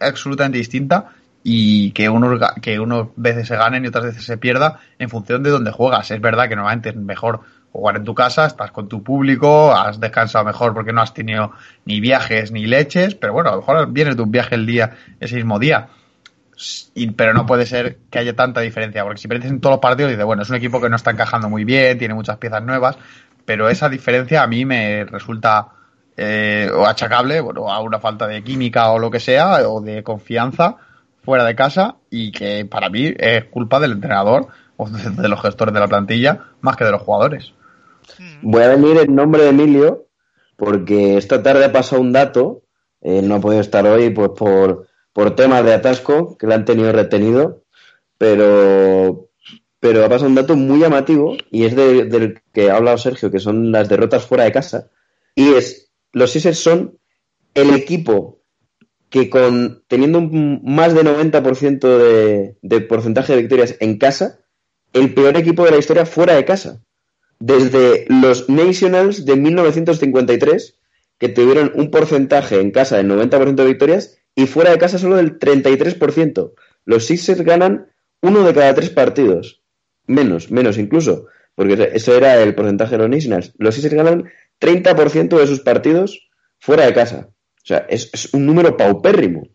[0.00, 1.12] absolutamente distinta
[1.44, 5.44] y que unos, que unos veces se ganen y otras veces se pierda en función
[5.44, 6.10] de dónde juegas.
[6.10, 7.42] Es verdad que normalmente es mejor
[7.72, 11.52] jugar en tu casa, estás con tu público, has descansado mejor porque no has tenido
[11.84, 14.96] ni viajes ni leches, pero bueno, a lo mejor vienes de un viaje el día,
[15.20, 15.88] ese mismo día.
[17.16, 20.10] Pero no puede ser que haya tanta diferencia, porque si pierdes en todos los partidos,
[20.10, 22.96] dices, bueno, es un equipo que no está encajando muy bien, tiene muchas piezas nuevas,
[23.44, 25.68] pero esa diferencia a mí me resulta
[26.16, 30.02] eh, o achacable, bueno, a una falta de química o lo que sea, o de
[30.02, 30.76] confianza
[31.22, 35.72] fuera de casa, y que para mí es culpa del entrenador o de los gestores
[35.74, 37.52] de la plantilla más que de los jugadores.
[38.42, 40.06] Voy a venir en nombre de Emilio
[40.56, 42.62] porque esta tarde ha pasado un dato,
[43.00, 46.64] él no ha podido estar hoy pues, por, por temas de atasco que le han
[46.64, 47.62] tenido retenido,
[48.18, 49.28] pero,
[49.80, 53.30] pero ha pasado un dato muy llamativo y es de- del que ha hablado Sergio,
[53.30, 54.90] que son las derrotas fuera de casa.
[55.34, 56.98] Y es, los Sixers son
[57.54, 58.40] el equipo
[59.10, 64.40] que con teniendo un más de 90% de, de porcentaje de victorias en casa,
[64.98, 66.80] el peor equipo de la historia fuera de casa.
[67.38, 70.74] Desde los Nationals de 1953,
[71.18, 75.16] que tuvieron un porcentaje en casa del 90% de victorias y fuera de casa solo
[75.16, 76.52] del 33%.
[76.84, 77.86] Los Sixers ganan
[78.22, 79.62] uno de cada tres partidos.
[80.06, 83.52] Menos, menos incluso, porque eso era el porcentaje de los Nationals.
[83.58, 84.30] Los Sixers ganan
[84.60, 86.28] 30% de sus partidos
[86.58, 87.28] fuera de casa.
[87.30, 89.48] O sea, es, un número paupérrimo.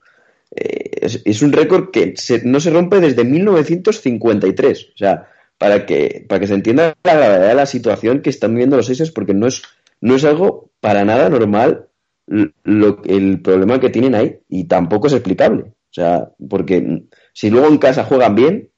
[0.55, 4.87] Eh, es, es un récord que se- no se rompe desde 1953.
[4.93, 5.27] O sea,
[5.62, 8.88] para que, para que se entienda la gravedad de la situación que están viviendo los
[8.88, 9.62] Sixers, porque no es,
[10.01, 11.88] no es algo para nada normal
[12.26, 15.66] lo, el problema que tienen ahí y tampoco es explicable.
[15.66, 17.03] O sea, porque
[17.34, 18.72] si luego en casa juegan bien,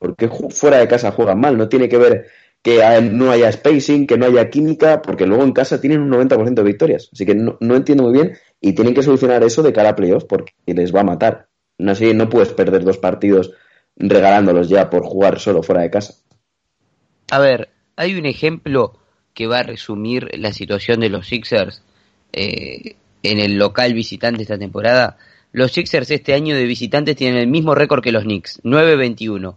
[0.00, 1.56] ¿por qué fuera de casa juegan mal?
[1.56, 2.26] No tiene que ver
[2.64, 2.80] que
[3.12, 6.62] no haya spacing, que no haya química, porque luego en casa tienen un 90% de
[6.64, 7.10] victorias.
[7.12, 9.94] Así que no, no entiendo muy bien y tienen que solucionar eso de cara a
[9.94, 11.46] playoffs porque les va a matar.
[11.78, 13.52] No, así no puedes perder dos partidos
[13.96, 16.14] regalándolos ya por jugar solo fuera de casa.
[17.30, 18.98] A ver, hay un ejemplo
[19.32, 21.82] que va a resumir la situación de los Sixers
[22.32, 25.16] eh, en el local visitante esta temporada.
[25.52, 29.56] Los Sixers este año de visitantes tienen el mismo récord que los Knicks, 9-21.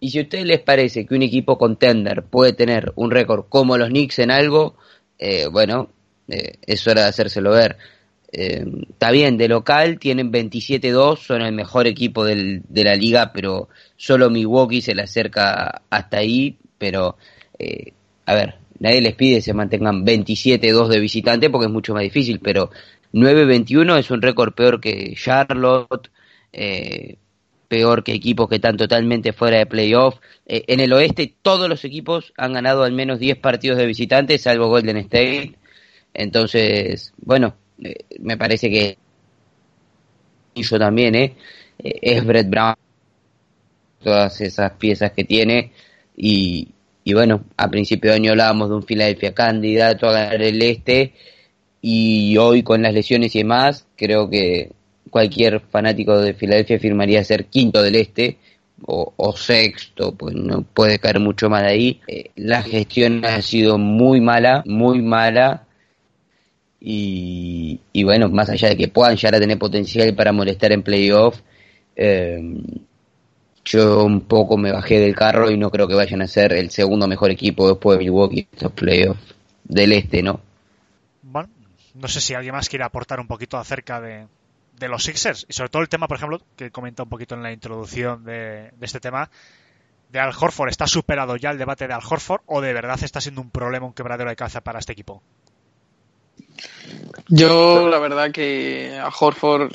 [0.00, 3.78] Y si a ustedes les parece que un equipo contender puede tener un récord como
[3.78, 4.76] los Knicks en algo,
[5.18, 5.90] eh, bueno,
[6.28, 7.76] eh, es hora de hacérselo ver.
[8.32, 13.68] Eh, está bien, de local tienen 27-2, son el mejor equipo de la liga, pero
[13.96, 16.58] solo Milwaukee se le acerca hasta ahí.
[16.78, 17.16] Pero,
[17.58, 17.92] eh,
[18.26, 22.02] a ver, nadie les pide que se mantengan 27-2 de visitante porque es mucho más
[22.02, 22.70] difícil, pero
[23.12, 26.10] 9-21 es un récord peor que Charlotte,
[26.52, 27.16] eh,
[27.68, 30.16] peor que equipos que están totalmente fuera de playoff.
[30.46, 34.42] Eh, en el oeste todos los equipos han ganado al menos 10 partidos de visitantes,
[34.42, 35.54] salvo Golden State.
[36.14, 37.54] Entonces, bueno,
[37.84, 38.96] eh, me parece que
[40.54, 41.34] yo también, ¿eh?
[41.78, 42.74] Es Brett Brown,
[44.02, 45.72] todas esas piezas que tiene
[46.16, 46.68] y,
[47.04, 51.12] y bueno, a principio de año hablábamos de un Philadelphia candidato a ganar el este
[51.80, 54.72] y hoy con las lesiones y demás, creo que
[55.10, 58.38] cualquier fanático de Filadelfia firmaría ser quinto del este
[58.86, 62.00] o, o sexto, pues no puede caer mucho más de ahí.
[62.08, 65.66] Eh, la gestión ha sido muy mala, muy mala.
[66.84, 71.40] Y, bueno, más allá de que puedan llegar a tener potencial para molestar en playoff,
[71.94, 72.40] eh,
[73.64, 76.70] yo un poco me bajé del carro y no creo que vayan a ser el
[76.70, 79.20] segundo mejor equipo después de Milwaukee en estos playoffs
[79.62, 80.40] del este, ¿no?
[81.22, 81.50] Bueno,
[81.94, 84.26] no sé si alguien más quiere aportar un poquito acerca de,
[84.76, 87.44] de los Sixers y sobre todo el tema, por ejemplo, que comenta un poquito en
[87.44, 89.30] la introducción de, de este tema,
[90.10, 90.70] de Al Horford.
[90.70, 93.86] ¿Está superado ya el debate de Al Horford o de verdad está siendo un problema,
[93.86, 95.22] un quebradero de cabeza para este equipo?
[97.28, 99.72] Yo, la verdad que a Horford,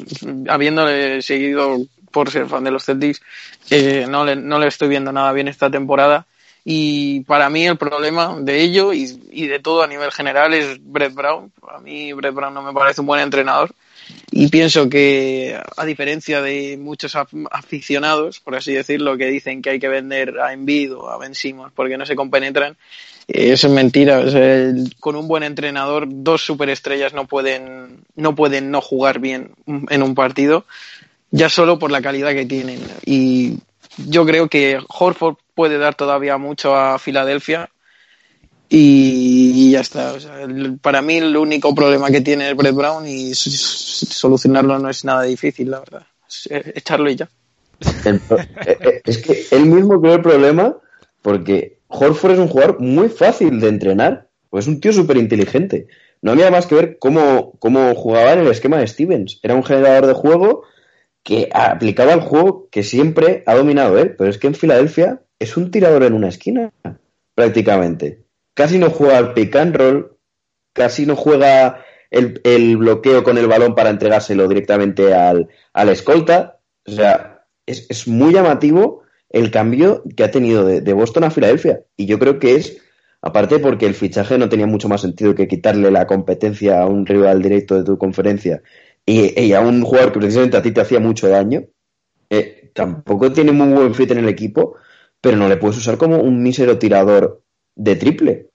[0.49, 1.77] habiéndole seguido
[2.11, 3.21] por ser fan de los Celtics,
[3.69, 6.25] eh, no, le, no le estoy viendo nada bien esta temporada.
[6.69, 10.77] Y para mí el problema de ello y, y de todo a nivel general es
[10.81, 11.51] Brett Brown.
[11.67, 13.73] A mí Brett Brown no me parece un buen entrenador.
[14.31, 19.71] Y pienso que, a diferencia de muchos af- aficionados, por así decirlo, que dicen que
[19.71, 22.77] hay que vender a Embiid o a Ben Simmons porque no se compenetran,
[23.27, 24.23] eso es mentira.
[24.99, 30.15] Con un buen entrenador, dos superestrellas no pueden, no pueden no jugar bien en un
[30.15, 30.65] partido,
[31.31, 32.79] ya solo por la calidad que tienen.
[33.05, 33.59] Y
[33.97, 37.69] yo creo que Horford puede dar todavía mucho a Filadelfia.
[38.69, 40.13] Y ya está.
[40.13, 40.45] O sea,
[40.81, 45.23] para mí el único problema que tiene es Brett Brown y solucionarlo no es nada
[45.23, 46.05] difícil, la verdad.
[46.49, 47.29] Echarlo y ya.
[48.05, 48.19] Eh,
[48.65, 50.75] eh, es que él mismo creó el problema
[51.21, 55.87] porque Horford es un jugador muy fácil de entrenar, pues es un tío súper inteligente.
[56.21, 59.39] No había más que ver cómo, cómo jugaba en el esquema de Stevens.
[59.43, 60.63] Era un generador de juego
[61.23, 65.57] que aplicaba el juego que siempre ha dominado él, pero es que en Filadelfia es
[65.57, 66.71] un tirador en una esquina,
[67.35, 68.23] prácticamente.
[68.53, 70.17] Casi no juega al pick and roll,
[70.73, 76.59] casi no juega el, el bloqueo con el balón para entregárselo directamente al, al escolta.
[76.85, 81.81] O sea, es, es muy llamativo el cambio que ha tenido de, Boston a Filadelfia.
[81.95, 82.77] Y yo creo que es,
[83.21, 87.05] aparte porque el fichaje no tenía mucho más sentido que quitarle la competencia a un
[87.05, 88.61] rival directo de tu conferencia
[89.05, 91.63] y, a un jugador que precisamente a ti te hacía mucho daño.
[92.29, 94.75] eh, tampoco tiene muy buen fit en el equipo,
[95.21, 97.43] pero no le puedes usar como un mísero tirador
[97.75, 98.49] de triple.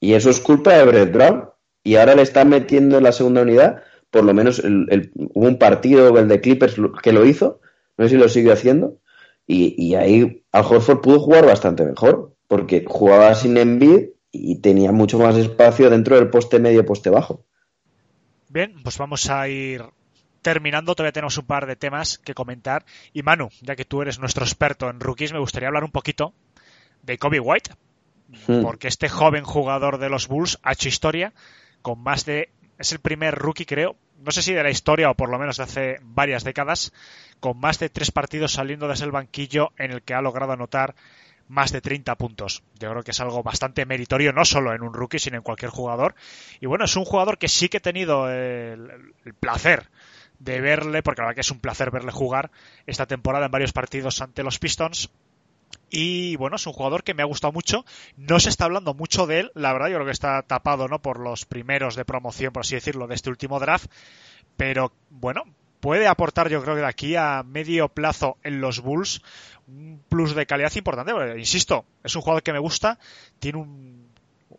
[0.00, 1.48] Y eso es culpa de Brett Brown.
[1.84, 3.82] y ahora le están metiendo en la segunda unidad.
[4.10, 7.60] Por lo menos el, el- hubo un partido, el de Clippers, que lo hizo.
[7.98, 8.98] No sé si lo sigue haciendo.
[9.46, 14.92] Y, y ahí Al Horford pudo jugar bastante mejor, porque jugaba sin Embiid y tenía
[14.92, 17.44] mucho más espacio dentro del poste medio poste bajo.
[18.48, 19.82] Bien, pues vamos a ir
[20.42, 20.94] terminando.
[20.94, 22.84] Todavía tenemos un par de temas que comentar.
[23.12, 26.32] Y Manu, ya que tú eres nuestro experto en rookies, me gustaría hablar un poquito
[27.02, 27.70] de Kobe White,
[28.46, 28.62] Hmm.
[28.62, 31.32] porque este joven jugador de los Bulls ha hecho historia
[31.82, 32.50] con más de.
[32.78, 35.56] Es el primer rookie, creo, no sé si de la historia o por lo menos
[35.56, 36.92] de hace varias décadas,
[37.40, 40.94] con más de tres partidos saliendo desde el banquillo en el que ha logrado anotar
[41.48, 42.62] más de 30 puntos.
[42.78, 45.70] Yo creo que es algo bastante meritorio, no solo en un rookie, sino en cualquier
[45.70, 46.14] jugador.
[46.60, 49.88] Y bueno, es un jugador que sí que he tenido el, placer
[50.38, 52.50] de verle, porque la verdad que es un placer verle jugar
[52.86, 55.10] esta temporada en varios partidos ante los Pistons.
[55.88, 57.84] Y bueno, es un jugador que me ha gustado mucho.
[58.16, 61.00] No se está hablando mucho de él, la verdad, yo creo que está tapado ¿no?
[61.00, 63.90] por los primeros de promoción, por así decirlo, de este último draft.
[64.56, 65.44] Pero bueno,
[65.86, 69.22] puede aportar, yo creo que de aquí a medio plazo en los Bulls
[69.68, 71.12] un plus de calidad importante.
[71.38, 72.98] insisto, es un jugador que me gusta,
[73.38, 74.08] tiene un,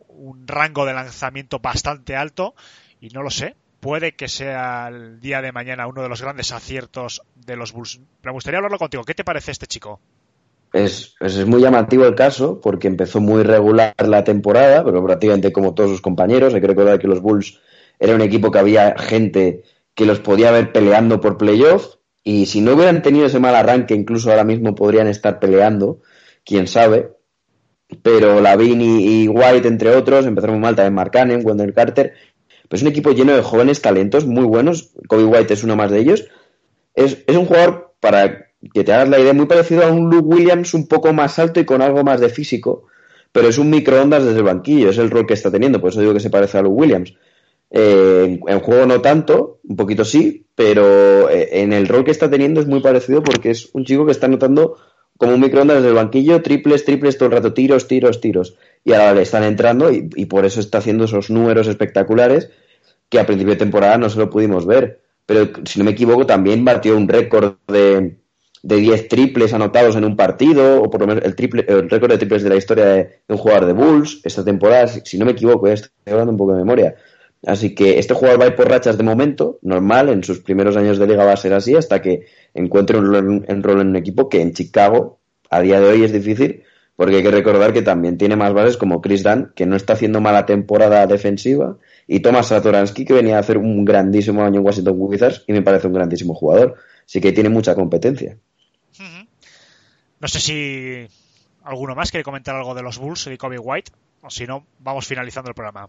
[0.08, 2.56] un rango de lanzamiento bastante alto
[3.02, 3.58] y no lo sé.
[3.82, 8.00] Puede que sea el día de mañana uno de los grandes aciertos de los Bulls.
[8.24, 9.04] Me gustaría hablarlo contigo.
[9.04, 10.00] ¿Qué te parece este chico?
[10.72, 15.52] Es, es, es muy llamativo el caso porque empezó muy regular la temporada, pero prácticamente
[15.52, 16.54] como todos sus compañeros.
[16.54, 17.60] Hay que recordar que los Bulls
[18.00, 19.64] era un equipo que había gente
[19.98, 23.96] que los podía ver peleando por playoff y si no hubieran tenido ese mal arranque,
[23.96, 26.02] incluso ahora mismo podrían estar peleando,
[26.46, 27.14] quién sabe.
[28.04, 32.14] Pero Lavin y, y White, entre otros, empezaron mal también Mark Cannon, Wendell Carter.
[32.70, 34.92] Pues es un equipo lleno de jóvenes talentos muy buenos.
[35.08, 36.26] Kobe White es uno más de ellos.
[36.94, 40.28] Es, es un jugador, para que te hagas la idea, muy parecido a un Luke
[40.28, 42.86] Williams un poco más alto y con algo más de físico,
[43.32, 46.02] pero es un microondas desde el banquillo, es el rol que está teniendo, por eso
[46.02, 47.14] digo que se parece a Luke Williams.
[47.70, 52.30] Eh, en, juego no tanto, un poquito sí, pero eh, en el rol que está
[52.30, 54.78] teniendo es muy parecido porque es un chico que está notando
[55.18, 58.56] como un microondas desde el banquillo, triples, triples todo el rato, tiros, tiros, tiros.
[58.84, 62.50] Y ahora le están entrando y, y por eso está haciendo esos números espectaculares
[63.10, 65.02] que a principio de temporada no se lo pudimos ver.
[65.26, 68.18] Pero si no me equivoco, también batió un récord de,
[68.64, 72.12] de 10 triples anotados en un partido, o por lo menos el, triple, el récord
[72.12, 75.26] de triples de la historia de, un jugador de Bulls esta temporada, si, si no
[75.26, 76.96] me equivoco, estoy hablando un poco de memoria.
[77.46, 80.76] Así que este jugador va a ir por rachas de momento, normal, en sus primeros
[80.76, 84.28] años de liga va a ser así, hasta que encuentre un rol, en un equipo
[84.28, 85.20] que en Chicago
[85.50, 86.64] a día de hoy es difícil,
[86.96, 89.94] porque hay que recordar que también tiene más bases como Chris Dunn, que no está
[89.94, 91.78] haciendo mala temporada defensiva,
[92.08, 95.62] y Thomas Satoransky, que venía a hacer un grandísimo año en Washington Wizards y me
[95.62, 96.76] parece un grandísimo jugador.
[97.06, 98.38] Así que tiene mucha competencia.
[100.20, 101.08] No sé si
[101.64, 105.06] alguno más quiere comentar algo de los Bulls y Kobe White, o si no, vamos
[105.06, 105.88] finalizando el programa.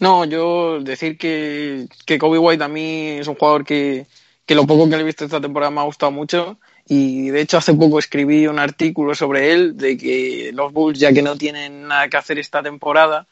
[0.00, 4.06] No, yo decir que, que Kobe White a mí es un jugador que,
[4.46, 6.58] que lo poco que le he visto esta temporada me ha gustado mucho.
[6.86, 11.12] Y de hecho hace poco escribí un artículo sobre él de que los Bulls ya
[11.12, 13.26] que no tienen nada que hacer esta temporada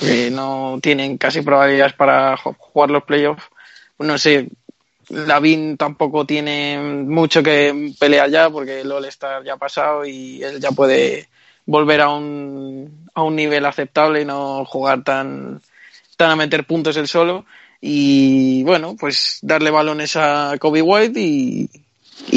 [0.00, 3.44] que no tienen casi probabilidades para jugar los playoffs
[3.98, 4.48] no sé
[5.08, 10.60] Lavin tampoco tiene mucho que pelear ya porque el All-Star ya ha pasado y él
[10.60, 11.28] ya puede
[11.64, 15.62] volver a un, a un nivel aceptable y no jugar tan,
[16.16, 17.44] tan a meter puntos él solo
[17.80, 21.68] y bueno pues darle balones a Kobe White y,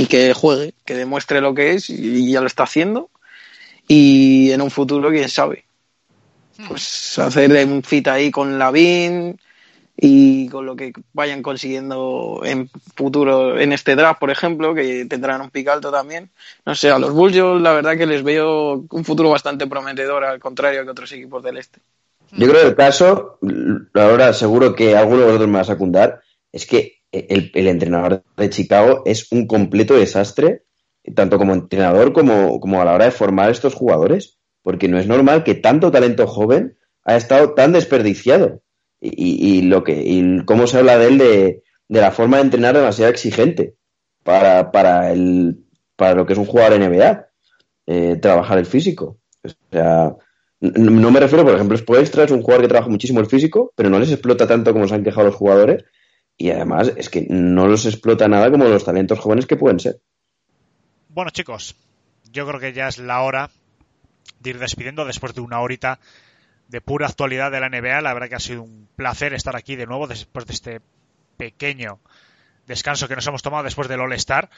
[0.07, 3.09] que juegue, que demuestre lo que es y ya lo está haciendo
[3.87, 5.65] y en un futuro quién sabe
[6.67, 9.39] pues hacer un fit ahí con Lavin
[10.01, 15.41] y con lo que vayan consiguiendo en futuro en este draft, por ejemplo, que tendrán
[15.41, 16.29] un pick alto también.
[16.65, 20.23] No sé, a los Bulls yo la verdad que les veo un futuro bastante prometedor,
[20.23, 21.81] al contrario que otros equipos del este.
[22.31, 23.39] Yo creo que el caso,
[23.93, 26.21] ahora seguro que alguno de vosotros me va a secundar,
[26.51, 30.63] es que el, entrenador de Chicago es un completo desastre,
[31.15, 35.07] tanto como entrenador como, como a la hora de formar estos jugadores, porque no es
[35.07, 38.61] normal que tanto talento joven haya estado tan desperdiciado.
[39.01, 42.37] Y, y, y, lo que y cómo se habla de él de, de, la forma
[42.37, 43.75] de entrenar demasiado exigente
[44.23, 45.63] para, para el
[45.95, 47.27] para lo que es un jugador NBA
[47.87, 50.17] eh, trabajar el físico o sea
[50.61, 53.89] no, me refiero por ejemplo Spoelstra es un jugador que trabaja muchísimo el físico pero
[53.89, 55.85] no les explota tanto como se han quejado los jugadores
[56.37, 60.01] y además es que no los explota nada como los talentos jóvenes que pueden ser
[61.09, 61.75] bueno chicos
[62.31, 63.49] yo creo que ya es la hora
[64.39, 65.99] de ir despidiendo después de una horita
[66.67, 68.01] de pura actualidad de la NBA.
[68.01, 70.81] La verdad que ha sido un placer estar aquí de nuevo después de este
[71.37, 71.99] pequeño
[72.67, 74.49] descanso que nos hemos tomado después del All-Star.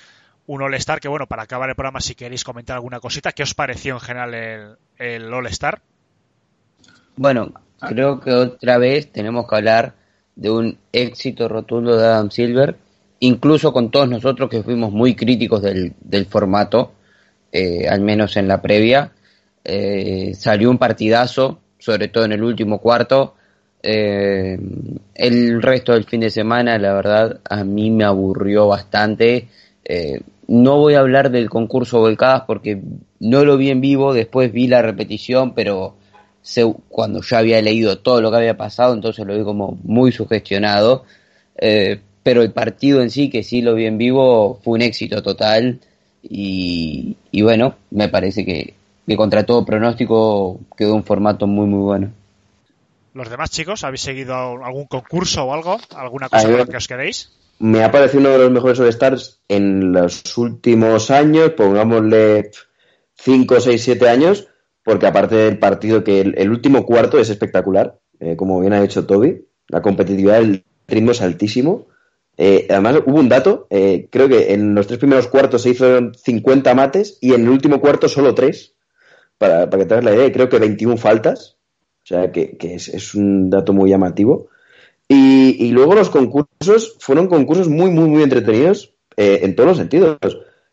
[0.48, 3.54] Un All-Star que, bueno, para acabar el programa, si queréis comentar alguna cosita, ¿qué os
[3.54, 5.82] pareció en general el, el All-Star?
[7.16, 9.94] Bueno, creo que otra vez tenemos que hablar
[10.36, 12.76] de un éxito rotundo de Adam Silver,
[13.20, 16.94] incluso con todos nosotros que fuimos muy críticos del, del formato,
[17.52, 19.12] eh, al menos en la previa.
[19.64, 23.36] Eh, salió un partidazo, sobre todo en el último cuarto.
[23.84, 24.58] Eh,
[25.16, 29.50] el resto del fin de semana, la verdad, a mí me aburrió bastante.
[30.48, 32.82] No voy a hablar del concurso Volcadas porque
[33.20, 35.96] no lo vi en vivo, después vi la repetición, pero
[36.42, 40.12] se- cuando ya había leído todo lo que había pasado, entonces lo vi como muy
[40.12, 41.06] sugestionado.
[41.58, 45.22] Eh, pero el partido en sí, que sí lo vi en vivo, fue un éxito
[45.24, 45.80] total.
[46.24, 48.76] Y, y bueno, me parece que,
[49.08, 52.12] que contra todo pronóstico quedó un formato muy, muy bueno.
[53.14, 54.34] Los demás chicos, ¿habéis seguido
[54.64, 55.78] algún concurso o algo?
[55.96, 57.32] ¿Alguna cosa con la que os queréis?
[57.62, 62.50] Me ha parecido uno de los mejores All-Stars en los últimos años, pongámosle
[63.14, 64.48] 5, 6, 7 años,
[64.84, 69.06] porque aparte del partido que el, último cuarto es espectacular, eh, como bien ha dicho
[69.06, 71.86] Toby, la competitividad del ritmo es altísimo.
[72.36, 76.12] Eh, además, hubo un dato, eh, creo que en los tres primeros cuartos se hizo
[76.14, 78.74] 50 mates y en el último cuarto solo 3,
[79.38, 81.58] para, para que te hagas la idea, creo que 21 faltas,
[82.04, 84.50] o sea que, que es, es un dato muy llamativo.
[85.14, 90.18] Y, luego los concursos fueron concursos muy, muy, muy entretenidos eh, en todos los sentidos.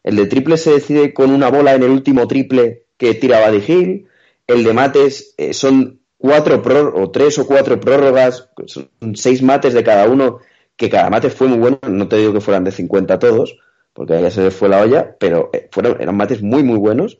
[0.04, 3.64] El de triple se decide con una bola en el último triple que tira Buddy
[3.66, 4.06] Hill.
[4.46, 6.62] El de mates eh, son cuatro
[6.94, 10.38] o tres o cuatro prórrogas, son seis mates de cada uno,
[10.76, 11.80] que cada mate fue muy bueno.
[11.88, 13.58] No te digo que fueran de 50 todos,
[13.92, 17.18] porque ya se les fue la olla, pero eh, fueron, eran mates muy, muy buenos.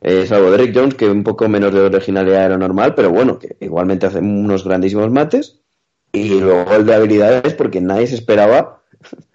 [0.00, 3.56] Eh, salvo Derrick Jones, que un poco menos de originalidad lo normal, pero bueno, que
[3.58, 5.63] igualmente hacen unos grandísimos mates.
[6.14, 8.82] Y luego el de habilidades, porque nadie se esperaba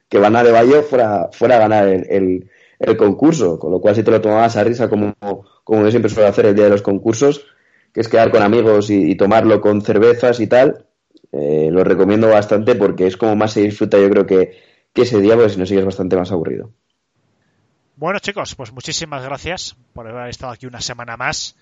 [0.08, 2.50] que Van Adebayo fuera, fuera a ganar el,
[2.80, 3.60] el, concurso.
[3.60, 5.14] Con lo cual, si te lo tomabas a risa, como,
[5.66, 7.46] como yo siempre suelo hacer el día de los concursos,
[7.94, 10.86] que es quedar con amigos y, y tomarlo con cervezas y tal,
[11.34, 14.58] eh, lo recomiendo bastante porque es como más se disfruta, yo creo que,
[14.94, 16.72] que ese día, porque si no sigues bastante más aburrido.
[17.98, 21.58] Bueno, chicos, pues muchísimas gracias por haber estado aquí una semana más.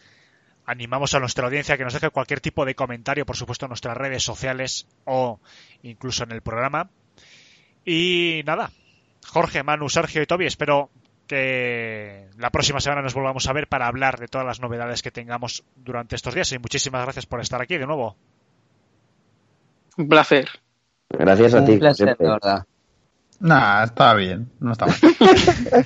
[0.67, 3.95] Animamos a nuestra audiencia que nos deje cualquier tipo de comentario, por supuesto, en nuestras
[3.97, 5.39] redes sociales o
[5.81, 6.89] incluso en el programa.
[7.85, 8.69] Y nada,
[9.25, 10.89] Jorge, Manu, Sergio y Toby, espero
[11.25, 15.11] que la próxima semana nos volvamos a ver para hablar de todas las novedades que
[15.11, 16.51] tengamos durante estos días.
[16.51, 18.17] Y muchísimas gracias por estar aquí de nuevo.
[19.97, 20.47] Un placer.
[21.09, 21.77] Gracias a Un ti.
[21.77, 22.27] placer, siempre.
[22.27, 22.65] de verdad.
[23.39, 24.95] Nah, está bien, no está mal.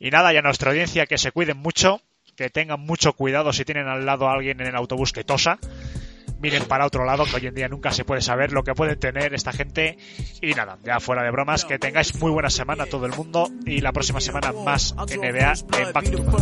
[0.00, 2.00] Y nada, y a nuestra audiencia que se cuiden mucho,
[2.38, 5.58] que tengan mucho cuidado si tienen al lado a alguien en el autobús que tosa.
[6.40, 8.98] Miren para otro lado, que hoy en día nunca se puede saber lo que pueden
[8.98, 9.98] tener esta gente.
[10.40, 13.50] Y nada, ya fuera de bromas, que tengáis muy buena semana todo el mundo.
[13.66, 16.38] Y la próxima semana más NBA en Back to Back.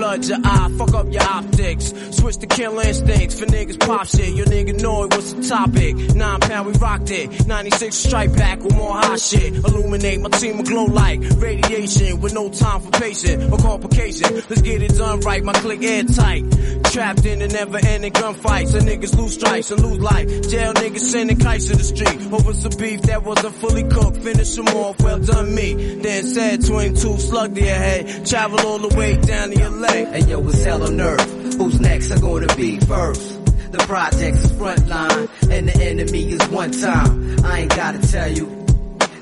[0.00, 1.92] Blood your eye, fuck up your optics.
[2.20, 4.34] Switch to kill instincts for niggas pop shit.
[4.34, 5.96] Your nigga know it, what's the topic?
[6.14, 7.46] Nine pound, we rocked it.
[7.46, 9.54] 96 strike back with more hot shit.
[9.54, 14.34] Illuminate, my team will glow like radiation with no time for patient or complication.
[14.34, 16.44] Let's get it done right, my click airtight.
[16.92, 18.66] Trapped in a never ending gunfight.
[18.66, 20.28] So niggas lose strikes and lose life.
[20.50, 22.32] Jail niggas sending kites to the street.
[22.32, 24.18] Over some beef that wasn't fully cooked.
[24.18, 25.94] Finish them off, well done me.
[25.94, 28.26] Then said 22 slug to your head.
[28.26, 30.08] Travel all the way down to your leg.
[30.08, 31.54] Hey yo, it's hell on earth.
[31.56, 33.44] Who's next are gonna be first?
[33.72, 37.44] The project's is front line, and the enemy is one time.
[37.44, 38.66] I ain't gotta tell you.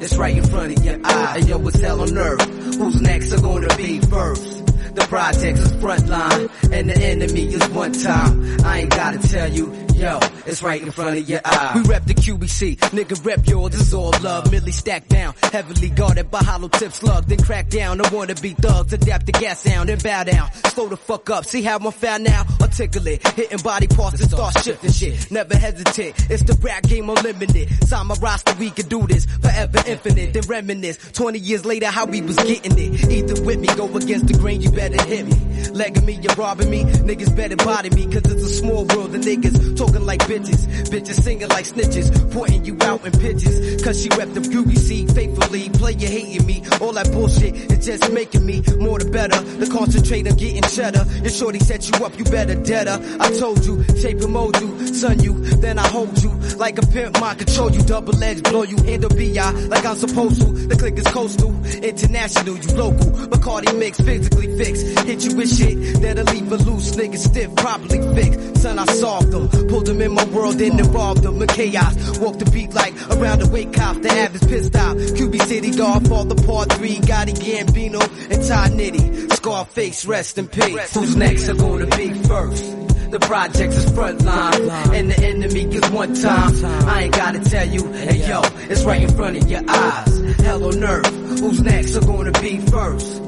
[0.01, 1.39] It's right in front of your eye.
[1.39, 2.43] Hey yo, what's hell on earth.
[2.77, 4.67] Who's next are gonna be first?
[4.95, 8.65] The project's is front line, and the enemy is one time.
[8.65, 9.88] I ain't gotta tell you.
[9.99, 11.73] Yo, it's right in front of your eye.
[11.75, 14.49] We rep the QBC, nigga rep yours, it's all love.
[14.49, 17.25] Millie stacked down, heavily guarded by hollow tip slug.
[17.27, 20.53] Then crack down, I wanna be thugs, adapt the gas sound, then bow down.
[20.69, 22.47] Slow the fuck up, see how I'm found now?
[22.61, 25.33] Articulate, hitting body parts and start shifting shit.
[25.33, 27.69] Never hesitate, it's the rap game unlimited.
[27.89, 30.33] Sign my roster, we can do this, forever infinite.
[30.33, 33.11] Then reminisce, 20 years later, how we was getting it.
[33.11, 35.71] Either with me, go against the grain, you better hit me.
[35.71, 39.19] Legging me, you're robbing me, niggas better body me, cause it's a small world, the
[39.19, 40.67] niggas talking like bitches.
[40.89, 43.83] Bitches singing like snitches, pointing you out in pitches.
[43.83, 46.63] Cause she rep the QBC faithfully, player hating me.
[46.81, 49.41] All that bullshit is just making me more the better.
[49.41, 51.05] The concentrate on getting cheddar.
[51.23, 52.99] Your shorty set you up, you better deader.
[53.21, 56.31] I told you, shape and mold you, son you, then I hold you.
[56.57, 60.41] Like a pimp, mind control you, double edge, blow you, handle BI like I'm supposed
[60.41, 60.47] to.
[60.69, 63.11] The click is coastal, international, you local.
[63.29, 64.87] Bacardi mix, physically fixed.
[65.07, 68.63] Hit you with shit that'll leave a loose nigga stiff, properly fixed.
[68.63, 69.49] Son, I solved them,
[69.79, 72.19] pulled them in my world and involved them in chaos.
[72.19, 74.97] Walk the beat like around the wake cop, the average pissed out.
[74.97, 79.33] QB City Golf, all the part three, Gotti Gambino and Ty Nitty.
[79.35, 80.95] Scarface, rest in peace.
[80.95, 82.65] Who's next are gonna be first?
[83.11, 86.53] The projects is frontline, and the enemy is one time.
[86.87, 90.41] I ain't gotta tell you, hey yo, it's right in front of your eyes.
[90.41, 93.28] Hell on earth, who's next are gonna be first?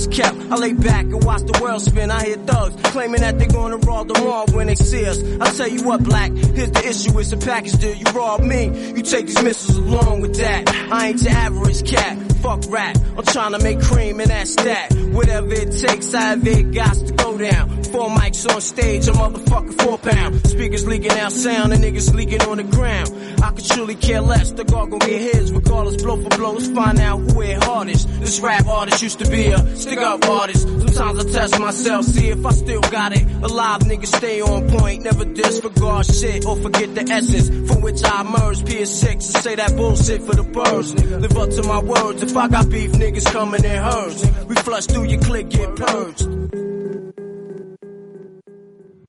[0.00, 2.10] is kept, I lay back and watch the world spin.
[2.10, 5.18] I hear thugs claiming that they're gonna rob the mall when they see us.
[5.40, 7.94] I tell you what, black, here's the issue, it's a package deal.
[7.94, 8.64] You rob me,
[8.96, 10.68] you take these missiles along with that.
[10.92, 12.16] I ain't your average cat.
[12.40, 14.94] Fuck rap, I'm trying to make cream and that's that.
[15.12, 17.82] Whatever it takes, however it got to go down.
[17.84, 20.46] Four mics on stage, a motherfucking four pound.
[20.46, 23.10] Speakers leaking out sound and niggas leaking on the ground.
[23.42, 25.52] I could truly care less, the guard gon' get his.
[25.52, 28.08] Regardless, blow for blow, let's find out who hit hardest.
[28.20, 30.68] This rap artist used to be a stick up artist.
[30.68, 33.22] Sometimes I test myself, see if I still got it.
[33.42, 38.20] Alive niggas stay on point, never disregard shit or forget the essence from which I
[38.22, 38.66] emerged.
[38.66, 40.94] PS6 and say that bullshit for the birds.
[40.94, 44.24] Live up to my words, if I got beef, niggas coming in herds.
[44.46, 46.69] We flush through your click, get purged.